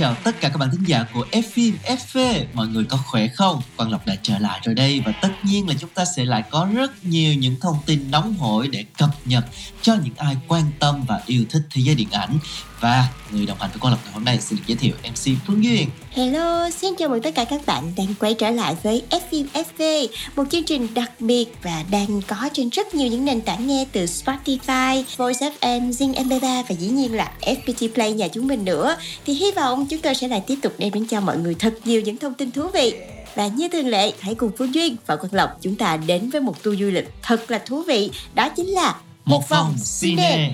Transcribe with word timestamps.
chào 0.00 0.14
tất 0.14 0.40
cả 0.40 0.48
các 0.48 0.58
bạn 0.58 0.70
thính 0.70 0.84
giả 0.84 1.04
của 1.14 1.26
F 1.32 1.42
phim 1.52 1.76
FV 1.84 2.44
Mọi 2.54 2.68
người 2.68 2.84
có 2.84 2.96
khỏe 2.96 3.28
không? 3.28 3.62
Quang 3.76 3.90
Lộc 3.90 4.06
đã 4.06 4.16
trở 4.22 4.38
lại 4.38 4.60
rồi 4.64 4.74
đây 4.74 5.02
Và 5.06 5.12
tất 5.12 5.28
nhiên 5.44 5.68
là 5.68 5.74
chúng 5.78 5.90
ta 5.90 6.04
sẽ 6.16 6.24
lại 6.24 6.44
có 6.50 6.68
rất 6.74 7.04
nhiều 7.04 7.34
những 7.34 7.56
thông 7.60 7.76
tin 7.86 8.10
nóng 8.10 8.34
hổi 8.34 8.68
để 8.68 8.84
cập 8.98 9.10
nhật 9.24 9.44
cho 9.82 9.94
những 10.04 10.14
ai 10.16 10.36
quan 10.48 10.64
tâm 10.78 11.04
và 11.08 11.20
yêu 11.26 11.44
thích 11.50 11.62
thế 11.70 11.82
giới 11.82 11.94
điện 11.94 12.10
ảnh 12.10 12.38
và 12.80 13.08
người 13.32 13.46
đồng 13.46 13.58
hành 13.60 13.70
với 13.70 13.80
Quang 13.80 13.92
Lộc 13.92 14.04
ngày 14.04 14.12
hôm 14.12 14.24
nay 14.24 14.38
xin 14.40 14.58
được 14.58 14.64
giới 14.66 14.76
thiệu 14.76 14.94
MC 15.10 15.38
Phương 15.46 15.64
Duyên 15.64 15.88
Hello, 16.10 16.70
xin 16.70 16.94
chào 16.94 17.08
mừng 17.08 17.22
tất 17.22 17.34
cả 17.34 17.44
các 17.44 17.60
bạn 17.66 17.92
đang 17.96 18.14
quay 18.20 18.34
trở 18.34 18.50
lại 18.50 18.76
với 18.82 19.02
F 19.10 19.44
FV, 19.54 20.08
một 20.36 20.44
chương 20.50 20.64
trình 20.64 20.88
đặc 20.94 21.10
biệt 21.20 21.46
và 21.62 21.84
đang 21.90 22.22
có 22.26 22.48
trên 22.52 22.68
rất 22.68 22.94
nhiều 22.94 23.08
những 23.08 23.24
nền 23.24 23.40
tảng 23.40 23.66
nghe 23.66 23.86
từ 23.92 24.04
Spotify, 24.04 25.02
Voice 25.16 25.50
FM, 25.60 25.90
Zing 25.90 26.14
MP3 26.14 26.62
và 26.68 26.74
dĩ 26.78 26.86
nhiên 26.86 27.14
là 27.14 27.32
FPT 27.40 27.88
Play 27.94 28.12
nhà 28.12 28.28
chúng 28.28 28.46
mình 28.46 28.64
nữa. 28.64 28.96
Thì 29.26 29.34
hy 29.34 29.50
vọng 29.56 29.86
chúng 29.90 30.00
tôi 30.00 30.14
sẽ 30.14 30.28
lại 30.28 30.42
tiếp 30.46 30.58
tục 30.62 30.72
đem 30.78 30.92
đến 30.92 31.06
cho 31.06 31.20
mọi 31.20 31.38
người 31.38 31.54
thật 31.54 31.74
nhiều 31.84 32.00
những 32.00 32.16
thông 32.16 32.34
tin 32.34 32.50
thú 32.50 32.68
vị. 32.68 32.94
Và 33.34 33.46
như 33.46 33.68
thường 33.68 33.86
lệ, 33.86 34.12
hãy 34.20 34.34
cùng 34.34 34.50
Phương 34.58 34.74
Duyên 34.74 34.96
và 35.06 35.16
Quang 35.16 35.34
Lộc 35.34 35.50
chúng 35.60 35.76
ta 35.76 35.96
đến 35.96 36.30
với 36.30 36.40
một 36.40 36.62
tour 36.62 36.80
du 36.80 36.86
lịch 36.86 37.08
thật 37.22 37.50
là 37.50 37.58
thú 37.58 37.82
vị. 37.82 38.10
Đó 38.34 38.48
chính 38.48 38.68
là 38.68 38.94
Một 39.24 39.48
vòng 39.48 39.74
cine 40.00 40.52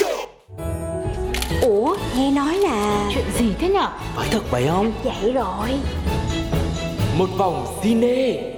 Ủa, 0.00 0.85
nghe 2.16 2.30
nói 2.30 2.56
là... 2.56 3.10
Chuyện 3.14 3.24
gì 3.38 3.52
thế 3.58 3.68
nhở? 3.68 3.88
Phải 4.14 4.28
thật 4.30 4.50
vậy 4.50 4.66
không? 4.68 4.92
Vậy 5.04 5.32
rồi. 5.32 5.68
Một 7.18 7.28
vòng 7.38 7.80
cine 7.82 8.52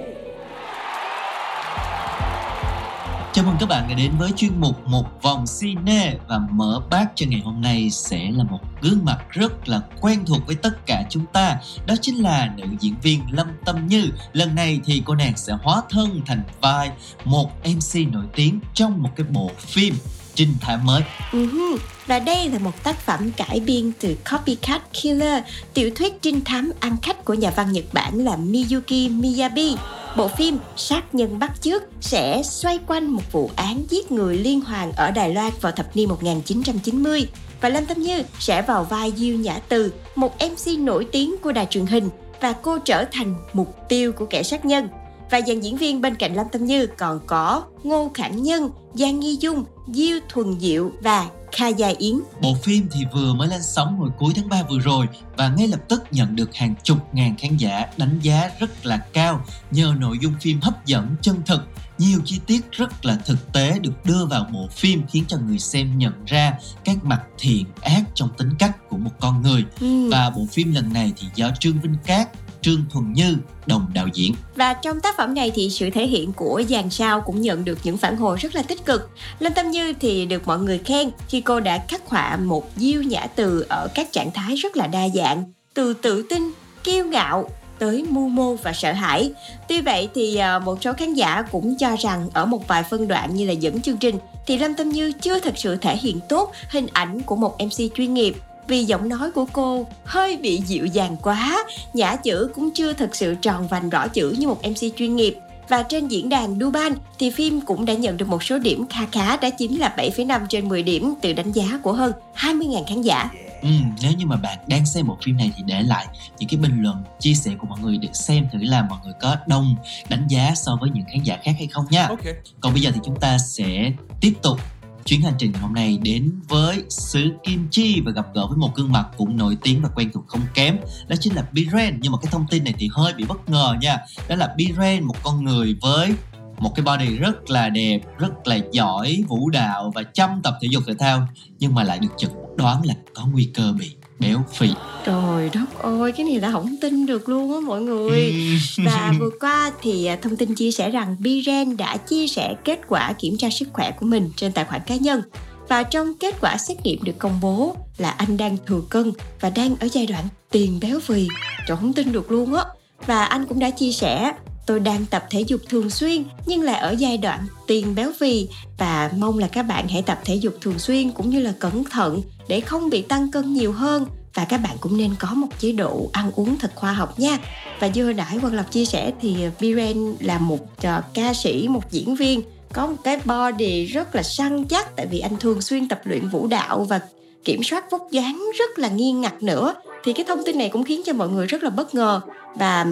Chào 3.33 3.45
mừng 3.45 3.55
các 3.59 3.69
bạn 3.69 3.87
đã 3.89 3.95
đến 3.95 4.11
với 4.19 4.31
chuyên 4.35 4.51
mục 4.59 4.87
Một 4.87 5.21
vòng 5.21 5.45
cine 5.59 6.15
Và 6.27 6.39
mở 6.51 6.81
bát 6.89 7.05
cho 7.15 7.25
ngày 7.29 7.41
hôm 7.45 7.61
nay 7.61 7.89
sẽ 7.89 8.31
là 8.31 8.43
một 8.43 8.59
gương 8.81 9.05
mặt 9.05 9.17
rất 9.29 9.69
là 9.69 9.81
quen 10.01 10.25
thuộc 10.25 10.47
với 10.47 10.55
tất 10.55 10.85
cả 10.85 11.03
chúng 11.09 11.25
ta 11.33 11.57
Đó 11.87 11.95
chính 12.01 12.23
là 12.23 12.53
nữ 12.57 12.63
diễn 12.79 12.95
viên 13.01 13.21
Lâm 13.31 13.47
Tâm 13.65 13.87
Như 13.87 14.09
Lần 14.33 14.55
này 14.55 14.79
thì 14.85 15.03
cô 15.05 15.15
nàng 15.15 15.37
sẽ 15.37 15.53
hóa 15.61 15.81
thân 15.89 16.21
thành 16.25 16.43
vai 16.61 16.91
một 17.25 17.51
MC 17.65 18.11
nổi 18.11 18.25
tiếng 18.35 18.59
trong 18.73 19.03
một 19.03 19.09
cái 19.15 19.25
bộ 19.29 19.51
phim 19.57 19.93
trinh 20.39 20.53
thám 20.61 20.85
mới 20.85 21.01
Uh-huh. 21.31 21.77
Và 22.07 22.19
đây 22.19 22.49
là 22.49 22.59
một 22.59 22.83
tác 22.83 22.99
phẩm 22.99 23.31
cải 23.31 23.59
biên 23.59 23.91
từ 23.99 24.15
Copycat 24.31 24.81
Killer, 25.01 25.43
tiểu 25.73 25.89
thuyết 25.95 26.21
trinh 26.21 26.41
thám 26.41 26.71
ăn 26.79 26.97
khách 27.01 27.25
của 27.25 27.33
nhà 27.33 27.51
văn 27.55 27.71
Nhật 27.71 27.85
Bản 27.93 28.19
là 28.19 28.35
Miyuki 28.35 29.11
Miyabi. 29.11 29.75
Bộ 30.17 30.27
phim 30.27 30.57
Sát 30.75 31.15
nhân 31.15 31.39
bắt 31.39 31.51
chước 31.61 31.83
sẽ 32.01 32.41
xoay 32.43 32.79
quanh 32.87 33.07
một 33.07 33.31
vụ 33.31 33.51
án 33.55 33.83
giết 33.89 34.11
người 34.11 34.37
liên 34.37 34.61
hoàn 34.61 34.91
ở 34.91 35.11
Đài 35.11 35.33
Loan 35.33 35.51
vào 35.61 35.71
thập 35.71 35.95
niên 35.95 36.09
1990 36.09 37.27
và 37.61 37.69
Lâm 37.69 37.85
Tâm 37.85 38.01
Như 38.01 38.23
sẽ 38.39 38.61
vào 38.61 38.83
vai 38.83 39.13
Diêu 39.15 39.37
Nhã 39.37 39.59
Từ, 39.69 39.93
một 40.15 40.35
MC 40.39 40.79
nổi 40.79 41.07
tiếng 41.11 41.35
của 41.41 41.51
đài 41.51 41.65
truyền 41.65 41.85
hình 41.85 42.09
và 42.41 42.53
cô 42.53 42.77
trở 42.77 43.05
thành 43.11 43.35
mục 43.53 43.75
tiêu 43.89 44.11
của 44.11 44.25
kẻ 44.25 44.43
sát 44.43 44.65
nhân. 44.65 44.87
Và 45.31 45.41
dàn 45.47 45.59
diễn 45.61 45.77
viên 45.77 46.01
bên 46.01 46.15
cạnh 46.15 46.33
Lâm 46.35 46.45
Tâm 46.51 46.65
Như 46.65 46.87
còn 46.97 47.19
có 47.27 47.63
Ngô 47.83 48.11
Khản 48.13 48.43
Nhân, 48.43 48.69
Giang 48.93 49.19
Nghi 49.19 49.37
Dung, 49.41 49.63
Diêu 49.93 50.19
Thuần 50.29 50.59
Diệu 50.59 50.91
và 51.01 51.27
Kha 51.51 51.67
Gia 51.67 51.87
Yến. 51.87 52.19
Bộ 52.41 52.55
phim 52.63 52.87
thì 52.91 52.99
vừa 53.13 53.33
mới 53.33 53.47
lên 53.47 53.61
sóng 53.63 53.97
hồi 53.97 54.09
cuối 54.17 54.33
tháng 54.35 54.49
3 54.49 54.63
vừa 54.69 54.79
rồi 54.79 55.07
và 55.37 55.49
ngay 55.57 55.67
lập 55.67 55.79
tức 55.87 56.03
nhận 56.11 56.35
được 56.35 56.55
hàng 56.55 56.75
chục 56.83 56.97
ngàn 57.13 57.35
khán 57.37 57.57
giả 57.57 57.85
đánh 57.97 58.19
giá 58.21 58.49
rất 58.59 58.85
là 58.85 58.97
cao 59.13 59.41
nhờ 59.71 59.93
nội 59.99 60.17
dung 60.21 60.33
phim 60.41 60.61
hấp 60.61 60.85
dẫn 60.85 61.15
chân 61.21 61.35
thực 61.45 61.61
nhiều 61.97 62.19
chi 62.25 62.39
tiết 62.47 62.71
rất 62.71 63.05
là 63.05 63.17
thực 63.25 63.53
tế 63.53 63.79
được 63.79 64.05
đưa 64.05 64.25
vào 64.25 64.47
bộ 64.53 64.67
phim 64.71 65.03
khiến 65.07 65.23
cho 65.27 65.37
người 65.37 65.59
xem 65.59 65.97
nhận 65.97 66.13
ra 66.25 66.53
các 66.85 67.05
mặt 67.05 67.21
thiện 67.37 67.65
ác 67.81 68.01
trong 68.13 68.29
tính 68.37 68.49
cách 68.59 68.89
của 68.89 68.97
một 68.97 69.11
con 69.19 69.41
người 69.41 69.65
Ừ. 69.81 70.09
và 70.09 70.29
bộ 70.29 70.45
phim 70.51 70.73
lần 70.73 70.93
này 70.93 71.13
thì 71.17 71.27
do 71.35 71.51
Trương 71.59 71.81
Vinh 71.81 71.95
Cát, 72.05 72.29
Trương 72.61 72.83
Thuần 72.93 73.13
Như 73.13 73.35
đồng 73.65 73.85
đạo 73.93 74.07
diễn 74.13 74.33
Và 74.55 74.73
trong 74.73 74.99
tác 74.99 75.17
phẩm 75.17 75.33
này 75.33 75.51
thì 75.55 75.69
sự 75.69 75.89
thể 75.89 76.07
hiện 76.07 76.33
của 76.33 76.61
dàn 76.69 76.89
sao 76.89 77.21
cũng 77.21 77.41
nhận 77.41 77.65
được 77.65 77.79
những 77.83 77.97
phản 77.97 78.17
hồi 78.17 78.37
rất 78.37 78.55
là 78.55 78.61
tích 78.61 78.85
cực. 78.85 79.09
Lâm 79.39 79.53
Tâm 79.53 79.71
Như 79.71 79.93
thì 79.93 80.25
được 80.25 80.47
mọi 80.47 80.59
người 80.59 80.77
khen 80.77 81.09
khi 81.27 81.41
cô 81.41 81.59
đã 81.59 81.83
khắc 81.87 82.07
họa 82.07 82.37
một 82.37 82.71
diêu 82.75 83.01
nhã 83.01 83.27
từ 83.35 83.65
ở 83.69 83.87
các 83.95 84.11
trạng 84.11 84.31
thái 84.31 84.55
rất 84.55 84.77
là 84.77 84.87
đa 84.87 85.09
dạng, 85.15 85.43
từ 85.73 85.93
tự 85.93 86.25
tin, 86.29 86.51
kiêu 86.83 87.05
ngạo 87.05 87.49
tới 87.79 88.05
mưu 88.09 88.29
mô 88.29 88.55
và 88.55 88.73
sợ 88.73 88.91
hãi. 88.91 89.31
Tuy 89.67 89.81
vậy 89.81 90.09
thì 90.15 90.35
à, 90.35 90.59
một 90.59 90.77
số 90.83 90.93
khán 90.93 91.13
giả 91.13 91.41
cũng 91.51 91.77
cho 91.77 91.95
rằng 91.99 92.29
ở 92.33 92.45
một 92.45 92.67
vài 92.67 92.83
phân 92.83 93.07
đoạn 93.07 93.35
như 93.35 93.45
là 93.45 93.53
dẫn 93.53 93.81
chương 93.81 93.97
trình 93.97 94.15
thì 94.47 94.57
Lâm 94.57 94.73
Tâm 94.73 94.89
Như 94.89 95.11
chưa 95.11 95.39
thật 95.39 95.53
sự 95.57 95.75
thể 95.75 95.97
hiện 95.97 96.19
tốt 96.29 96.51
hình 96.69 96.87
ảnh 96.93 97.21
của 97.21 97.35
một 97.35 97.57
MC 97.59 97.95
chuyên 97.95 98.13
nghiệp 98.13 98.35
vì 98.69 98.83
giọng 98.83 99.09
nói 99.09 99.31
của 99.31 99.45
cô 99.53 99.87
hơi 100.03 100.37
bị 100.37 100.61
dịu 100.65 100.85
dàng 100.85 101.15
quá 101.21 101.65
nhã 101.93 102.15
chữ 102.15 102.51
cũng 102.55 102.69
chưa 102.73 102.93
thực 102.93 103.15
sự 103.15 103.35
tròn 103.35 103.67
vành 103.67 103.89
rõ 103.89 104.07
chữ 104.07 104.35
như 104.39 104.47
một 104.47 104.61
MC 104.63 104.97
chuyên 104.97 105.15
nghiệp. 105.15 105.35
Và 105.69 105.83
trên 105.83 106.07
diễn 106.07 106.29
đàn 106.29 106.59
Duban 106.59 106.93
thì 107.19 107.29
phim 107.29 107.61
cũng 107.61 107.85
đã 107.85 107.93
nhận 107.93 108.17
được 108.17 108.27
một 108.27 108.43
số 108.43 108.59
điểm 108.59 108.85
kha 108.89 109.05
khá 109.11 109.37
đó 109.37 109.49
chính 109.49 109.79
là 109.79 109.93
7,5 109.97 110.45
trên 110.49 110.69
10 110.69 110.83
điểm 110.83 111.13
từ 111.21 111.33
đánh 111.33 111.51
giá 111.51 111.79
của 111.83 111.93
hơn 111.93 112.11
20.000 112.35 112.83
khán 112.87 113.01
giả. 113.01 113.29
Ừ, 113.61 113.69
nếu 114.01 114.11
như 114.11 114.25
mà 114.25 114.35
bạn 114.35 114.57
đang 114.67 114.85
xem 114.85 115.07
bộ 115.07 115.17
phim 115.23 115.37
này 115.37 115.51
thì 115.57 115.63
để 115.65 115.81
lại 115.81 116.05
những 116.39 116.49
cái 116.49 116.59
bình 116.59 116.81
luận 116.81 117.03
chia 117.19 117.33
sẻ 117.33 117.51
của 117.59 117.67
mọi 117.67 117.79
người 117.79 117.97
để 117.97 118.07
xem 118.13 118.47
thử 118.51 118.59
là 118.61 118.85
mọi 118.89 118.99
người 119.03 119.13
có 119.21 119.35
đồng 119.47 119.75
đánh 120.09 120.27
giá 120.27 120.51
so 120.55 120.77
với 120.81 120.89
những 120.93 121.03
khán 121.11 121.23
giả 121.23 121.37
khác 121.43 121.51
hay 121.57 121.67
không 121.67 121.85
nha 121.89 122.07
Ok 122.07 122.25
Còn 122.61 122.73
bây 122.73 122.81
giờ 122.81 122.91
thì 122.93 122.99
chúng 123.05 123.19
ta 123.19 123.37
sẽ 123.37 123.91
tiếp 124.21 124.33
tục 124.41 124.59
chuyến 125.09 125.21
hành 125.21 125.33
trình 125.37 125.53
hôm 125.53 125.73
nay 125.73 125.99
đến 126.01 126.31
với 126.47 126.83
xứ 126.89 127.31
Kim 127.43 127.67
Chi 127.71 128.01
và 128.05 128.11
gặp 128.11 128.25
gỡ 128.33 128.47
với 128.47 128.57
một 128.57 128.75
gương 128.75 128.91
mặt 128.91 129.07
cũng 129.17 129.37
nổi 129.37 129.57
tiếng 129.61 129.81
và 129.81 129.89
quen 129.95 130.11
thuộc 130.13 130.27
không 130.27 130.41
kém, 130.53 130.77
đó 131.07 131.15
chính 131.19 131.35
là 131.35 131.43
Biren. 131.51 131.99
Nhưng 132.01 132.11
mà 132.11 132.17
cái 132.21 132.31
thông 132.31 132.45
tin 132.49 132.63
này 132.63 132.73
thì 132.77 132.89
hơi 132.91 133.13
bị 133.13 133.23
bất 133.23 133.49
ngờ 133.49 133.75
nha. 133.81 133.97
Đó 134.29 134.35
là 134.35 134.53
Biren, 134.57 135.03
một 135.03 135.15
con 135.23 135.43
người 135.43 135.75
với 135.81 136.13
một 136.59 136.71
cái 136.75 136.85
body 136.85 137.17
rất 137.17 137.49
là 137.49 137.69
đẹp, 137.69 137.99
rất 138.17 138.47
là 138.47 138.57
giỏi, 138.71 139.23
vũ 139.27 139.49
đạo 139.49 139.91
và 139.95 140.03
chăm 140.03 140.41
tập 140.43 140.57
thể 140.61 140.67
dục 140.71 140.83
thể 140.87 140.93
thao, 140.99 141.27
nhưng 141.59 141.75
mà 141.75 141.83
lại 141.83 141.99
được 141.99 142.11
chẩn 142.17 142.31
đoán 142.57 142.85
là 142.85 142.93
có 143.13 143.25
nguy 143.25 143.49
cơ 143.53 143.73
bị 143.79 143.95
béo 144.19 144.43
phì 144.53 144.69
Trời 145.05 145.49
đất 145.53 145.79
ơi, 145.81 146.11
cái 146.11 146.25
này 146.25 146.39
là 146.39 146.51
không 146.51 146.75
tin 146.81 147.05
được 147.05 147.29
luôn 147.29 147.53
á 147.53 147.59
mọi 147.59 147.81
người. 147.81 148.33
Và 148.85 149.13
vừa 149.19 149.29
qua 149.39 149.71
thì 149.81 150.05
à, 150.05 150.17
thông 150.21 150.35
tin 150.35 150.55
chia 150.55 150.71
sẻ 150.71 150.89
rằng 150.89 151.15
Biren 151.19 151.77
đã 151.77 151.97
chia 151.97 152.27
sẻ 152.27 152.55
kết 152.65 152.79
quả 152.87 153.13
kiểm 153.13 153.37
tra 153.37 153.49
sức 153.49 153.67
khỏe 153.73 153.91
của 153.91 154.05
mình 154.05 154.29
trên 154.35 154.51
tài 154.51 154.65
khoản 154.65 154.81
cá 154.87 154.95
nhân. 154.95 155.21
Và 155.67 155.83
trong 155.83 156.13
kết 156.19 156.35
quả 156.41 156.57
xét 156.57 156.77
nghiệm 156.83 157.03
được 157.03 157.17
công 157.19 157.39
bố 157.41 157.75
là 157.97 158.09
anh 158.09 158.37
đang 158.37 158.57
thừa 158.65 158.81
cân 158.89 159.11
và 159.41 159.49
đang 159.49 159.75
ở 159.79 159.87
giai 159.91 160.05
đoạn 160.05 160.25
tiền 160.51 160.79
béo 160.81 160.99
phì. 160.99 161.27
Trời 161.67 161.77
không 161.77 161.93
tin 161.93 162.11
được 162.11 162.31
luôn 162.31 162.53
á. 162.53 162.63
Và 163.05 163.25
anh 163.25 163.45
cũng 163.45 163.59
đã 163.59 163.69
chia 163.69 163.91
sẻ 163.91 164.33
tôi 164.69 164.79
đang 164.79 165.05
tập 165.05 165.25
thể 165.29 165.41
dục 165.41 165.61
thường 165.69 165.89
xuyên 165.89 166.23
nhưng 166.45 166.61
lại 166.61 166.79
ở 166.79 166.91
giai 166.91 167.17
đoạn 167.17 167.39
tiền 167.67 167.95
béo 167.95 168.11
phì 168.19 168.47
và 168.77 169.11
mong 169.17 169.39
là 169.39 169.47
các 169.47 169.63
bạn 169.63 169.87
hãy 169.87 170.01
tập 170.01 170.19
thể 170.25 170.35
dục 170.35 170.53
thường 170.61 170.79
xuyên 170.79 171.11
cũng 171.11 171.29
như 171.29 171.39
là 171.39 171.53
cẩn 171.59 171.83
thận 171.83 172.21
để 172.49 172.59
không 172.59 172.89
bị 172.89 173.01
tăng 173.01 173.31
cân 173.31 173.53
nhiều 173.53 173.71
hơn. 173.71 174.05
Và 174.33 174.45
các 174.45 174.57
bạn 174.57 174.77
cũng 174.79 174.97
nên 174.97 175.11
có 175.19 175.33
một 175.33 175.47
chế 175.59 175.71
độ 175.71 176.09
ăn 176.13 176.31
uống 176.35 176.57
thật 176.57 176.71
khoa 176.75 176.93
học 176.93 177.19
nha. 177.19 177.37
Và 177.79 177.87
như 177.87 178.03
hồi 178.03 178.13
nãy 178.13 178.37
Quang 178.41 178.53
Lộc 178.53 178.71
chia 178.71 178.85
sẻ 178.85 179.11
thì 179.21 179.43
ờ, 179.43 179.49
Biren 179.59 180.15
là 180.19 180.37
một 180.37 180.63
uh, 180.63 181.03
ca 181.13 181.33
sĩ 181.33 181.67
một 181.67 181.91
diễn 181.91 182.15
viên 182.15 182.41
có 182.73 182.87
một 182.87 182.95
cái 183.03 183.19
body 183.25 183.85
rất 183.85 184.15
là 184.15 184.23
săn 184.23 184.65
chắc 184.65 184.95
tại 184.95 185.05
vì 185.11 185.19
anh 185.19 185.37
thường 185.39 185.61
xuyên 185.61 185.87
tập 185.87 186.01
luyện 186.03 186.29
vũ 186.29 186.47
đạo 186.47 186.83
và 186.89 186.99
kiểm 187.45 187.63
soát 187.63 187.91
vóc 187.91 188.07
dáng 188.11 188.45
rất 188.59 188.79
là 188.79 188.87
nghiêm 188.87 189.21
ngặt 189.21 189.43
nữa. 189.43 189.73
Thì 190.03 190.13
cái 190.13 190.25
thông 190.27 190.43
tin 190.45 190.57
này 190.57 190.69
cũng 190.69 190.83
khiến 190.83 191.01
cho 191.05 191.13
mọi 191.13 191.29
người 191.29 191.47
rất 191.47 191.63
là 191.63 191.69
bất 191.69 191.95
ngờ. 191.95 192.21
Và 192.55 192.85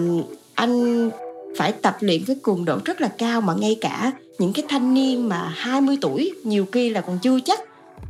anh 0.54 1.10
phải 1.56 1.72
tập 1.72 1.96
luyện 2.00 2.24
với 2.24 2.36
cường 2.42 2.64
độ 2.64 2.78
rất 2.84 3.00
là 3.00 3.08
cao 3.08 3.40
mà 3.40 3.54
ngay 3.54 3.76
cả 3.80 4.12
những 4.38 4.52
cái 4.52 4.64
thanh 4.68 4.94
niên 4.94 5.28
mà 5.28 5.52
20 5.56 5.98
tuổi 6.00 6.32
nhiều 6.44 6.66
khi 6.72 6.90
là 6.90 7.00
còn 7.00 7.18
chưa 7.22 7.40
chắc 7.44 7.60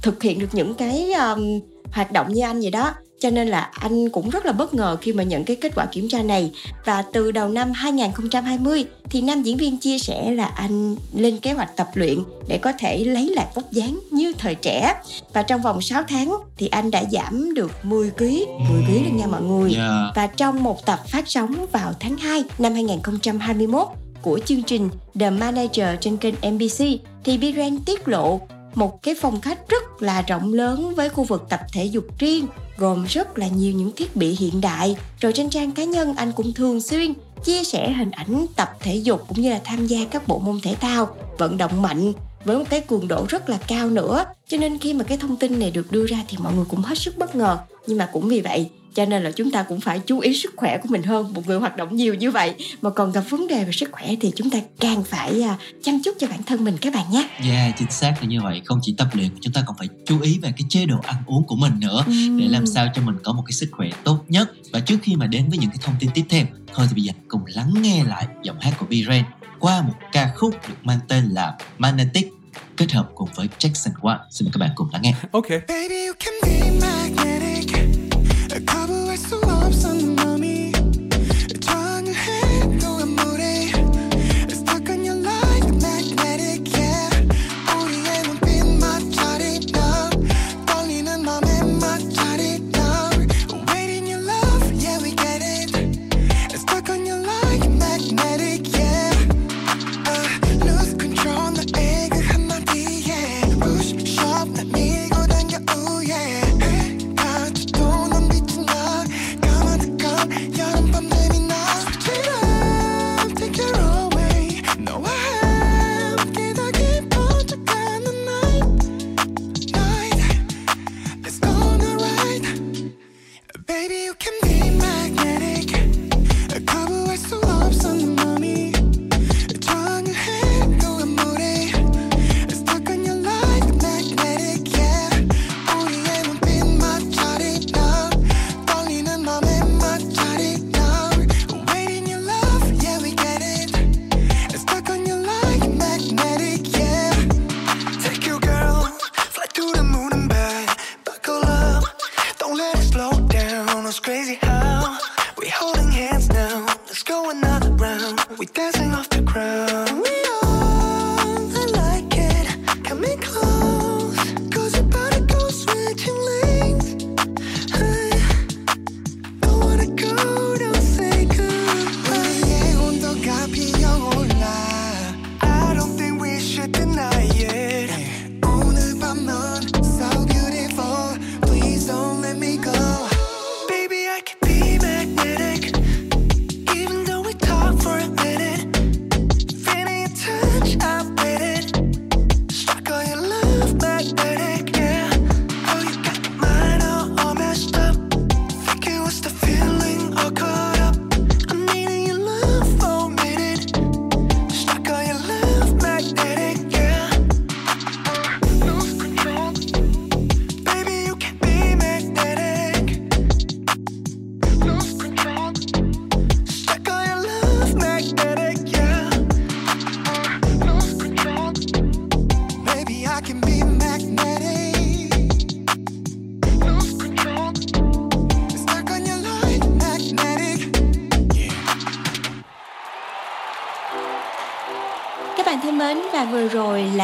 thực 0.03 0.23
hiện 0.23 0.39
được 0.39 0.49
những 0.53 0.75
cái 0.75 1.13
um, 1.13 1.61
hoạt 1.93 2.13
động 2.13 2.33
như 2.33 2.43
anh 2.43 2.61
vậy 2.61 2.71
đó. 2.71 2.95
Cho 3.21 3.31
nên 3.31 3.49
là 3.49 3.71
anh 3.73 4.11
cũng 4.11 4.31
rất 4.31 4.47
là 4.47 4.53
bất 4.53 4.75
ngờ 4.75 4.97
khi 5.01 5.13
mà 5.13 5.23
nhận 5.23 5.45
cái 5.45 5.57
kết 5.57 5.73
quả 5.75 5.87
kiểm 5.87 6.09
tra 6.09 6.23
này. 6.23 6.53
Và 6.85 7.05
từ 7.13 7.31
đầu 7.31 7.49
năm 7.49 7.73
2020 7.73 8.85
thì 9.11 9.21
nam 9.21 9.43
diễn 9.43 9.57
viên 9.57 9.79
chia 9.79 9.99
sẻ 9.99 10.31
là 10.31 10.45
anh 10.45 10.97
lên 11.15 11.39
kế 11.39 11.53
hoạch 11.53 11.77
tập 11.77 11.89
luyện 11.95 12.19
để 12.49 12.59
có 12.59 12.73
thể 12.79 13.05
lấy 13.05 13.33
lại 13.37 13.47
vóc 13.55 13.73
dáng 13.73 14.01
như 14.11 14.33
thời 14.39 14.55
trẻ. 14.55 14.95
Và 15.33 15.43
trong 15.43 15.63
vòng 15.63 15.81
6 15.81 16.03
tháng 16.09 16.37
thì 16.57 16.67
anh 16.67 16.91
đã 16.91 17.05
giảm 17.11 17.55
được 17.55 17.71
10 17.83 18.11
kg 18.11 18.25
10 18.25 18.39
kg 18.87 19.05
luôn 19.05 19.17
nha 19.17 19.27
mọi 19.27 19.43
người. 19.43 19.75
Yeah. 19.75 20.17
và 20.17 20.27
trong 20.27 20.63
một 20.63 20.87
tập 20.87 21.01
phát 21.09 21.25
sóng 21.29 21.67
vào 21.73 21.93
tháng 22.01 22.17
2 22.17 22.45
năm 22.59 22.75
2021 22.75 23.87
của 24.23 24.39
chương 24.45 24.63
trình 24.63 24.89
The 25.21 25.31
Manager 25.31 25.89
trên 26.01 26.17
kênh 26.17 26.35
NBC 26.35 26.85
thì 27.25 27.39
Biren 27.39 27.79
tiết 27.85 28.09
lộ 28.09 28.41
một 28.79 29.03
cái 29.03 29.15
phòng 29.15 29.41
khách 29.41 29.69
rất 29.69 30.03
là 30.03 30.23
rộng 30.23 30.55
lớn 30.55 30.95
với 30.95 31.09
khu 31.09 31.25
vực 31.25 31.47
tập 31.49 31.61
thể 31.73 31.85
dục 31.85 32.05
riêng, 32.19 32.47
gồm 32.77 33.05
rất 33.05 33.39
là 33.39 33.49
nhiều 33.49 33.73
những 33.73 33.93
thiết 33.97 34.17
bị 34.17 34.37
hiện 34.39 34.61
đại. 34.61 34.97
Rồi 35.21 35.33
trên 35.33 35.51
trang 35.51 35.73
cá 35.73 35.85
nhân 35.85 36.15
anh 36.17 36.33
cũng 36.33 36.53
thường 36.53 36.81
xuyên 36.81 37.13
chia 37.45 37.65
sẻ 37.65 37.93
hình 37.93 38.11
ảnh 38.11 38.47
tập 38.57 38.71
thể 38.81 38.97
dục 38.97 39.25
cũng 39.29 39.41
như 39.41 39.51
là 39.51 39.61
tham 39.65 39.87
gia 39.87 39.99
các 40.11 40.29
bộ 40.29 40.39
môn 40.39 40.61
thể 40.63 40.75
thao, 40.75 41.17
vận 41.39 41.57
động 41.57 41.83
mạnh 41.83 42.13
với 42.45 42.59
một 42.59 42.65
cái 42.71 42.81
cường 42.81 43.09
độ 43.09 43.27
rất 43.29 43.49
là 43.49 43.59
cao 43.67 43.91
nữa. 43.91 44.25
Cho 44.49 44.57
nên 44.57 44.79
khi 44.79 44.95
mà 44.95 45.05
cái 45.05 45.19
thông 45.19 45.37
tin 45.37 45.59
này 45.59 45.71
được 45.71 45.93
đưa 45.93 46.07
ra 46.07 46.25
thì 46.29 46.37
mọi 46.41 46.55
người 46.55 46.65
cũng 46.69 46.83
hết 46.83 46.99
sức 46.99 47.19
bất 47.19 47.35
ngờ. 47.35 47.59
Nhưng 47.87 47.99
mà 47.99 48.09
cũng 48.13 48.29
vì 48.29 48.41
vậy 48.41 48.71
cho 48.99 49.05
nên 49.05 49.23
là 49.23 49.31
chúng 49.31 49.51
ta 49.51 49.63
cũng 49.63 49.81
phải 49.81 50.01
chú 50.07 50.19
ý 50.19 50.35
sức 50.35 50.53
khỏe 50.57 50.79
của 50.79 50.89
mình 50.91 51.03
hơn 51.03 51.33
một 51.35 51.47
người 51.47 51.59
hoạt 51.59 51.77
động 51.77 51.97
nhiều 51.97 52.15
như 52.15 52.31
vậy 52.31 52.55
mà 52.83 52.91
còn 52.91 53.13
gặp 53.13 53.21
vấn 53.21 53.47
đề 53.47 53.65
về 53.65 53.73
sức 53.73 53.89
khỏe 53.93 54.15
thì 54.21 54.33
chúng 54.37 54.51
ta 54.51 54.59
càng 54.81 55.05
phải 55.05 55.43
à, 55.43 55.57
chăm 55.83 56.03
chút 56.05 56.17
cho 56.19 56.27
bản 56.27 56.43
thân 56.43 56.65
mình 56.65 56.77
các 56.81 56.95
bạn 56.95 57.11
nhé 57.11 57.29
Yeah, 57.45 57.75
chính 57.79 57.91
xác 57.91 58.15
là 58.21 58.29
như 58.29 58.41
vậy. 58.43 58.63
Không 58.65 58.79
chỉ 58.83 58.95
tập 58.99 59.09
luyện, 59.13 59.29
chúng 59.41 59.53
ta 59.53 59.63
còn 59.67 59.77
phải 59.77 59.89
chú 60.07 60.21
ý 60.21 60.39
về 60.43 60.53
cái 60.57 60.65
chế 60.69 60.87
độ 60.87 60.97
ăn 61.03 61.17
uống 61.27 61.45
của 61.47 61.57
mình 61.57 61.73
nữa 61.81 62.05
để 62.39 62.49
làm 62.49 62.67
sao 62.67 62.87
cho 62.95 63.03
mình 63.03 63.17
có 63.25 63.33
một 63.33 63.43
cái 63.47 63.53
sức 63.53 63.69
khỏe 63.73 63.89
tốt 64.05 64.25
nhất. 64.29 64.53
Và 64.73 64.81
trước 64.81 64.97
khi 65.03 65.17
mà 65.17 65.27
đến 65.27 65.49
với 65.49 65.59
những 65.59 65.71
cái 65.71 65.79
thông 65.83 65.95
tin 66.01 66.11
tiếp 66.15 66.25
theo, 66.29 66.45
thôi 66.75 66.87
thì 66.89 66.95
bây 66.95 67.03
giờ 67.03 67.13
cùng 67.29 67.43
lắng 67.47 67.75
nghe 67.81 68.05
lại 68.05 68.27
giọng 68.43 68.61
hát 68.61 68.75
của 68.79 68.87
Biren 68.87 69.25
qua 69.61 69.83
một 69.83 69.95
ca 70.13 70.33
khúc 70.37 70.55
được 70.69 70.77
mang 70.83 70.99
tên 71.09 71.25
là 71.25 71.57
Magnetic 71.79 72.33
kết 72.77 72.93
hợp 72.93 73.11
cùng 73.15 73.29
với 73.35 73.49
Jackson 73.59 73.93
Wang. 74.01 74.19
Xin 74.31 74.47
mời 74.47 74.53
các 74.53 74.59
bạn 74.59 74.71
cùng 74.75 74.89
lắng 74.93 75.03
nghe. 75.03 75.15
Okay. 75.33 75.59
Baby, 75.69 76.07
you 76.07 76.15
can 76.19 76.35
be 76.43 76.61
magnetic. 76.61 76.98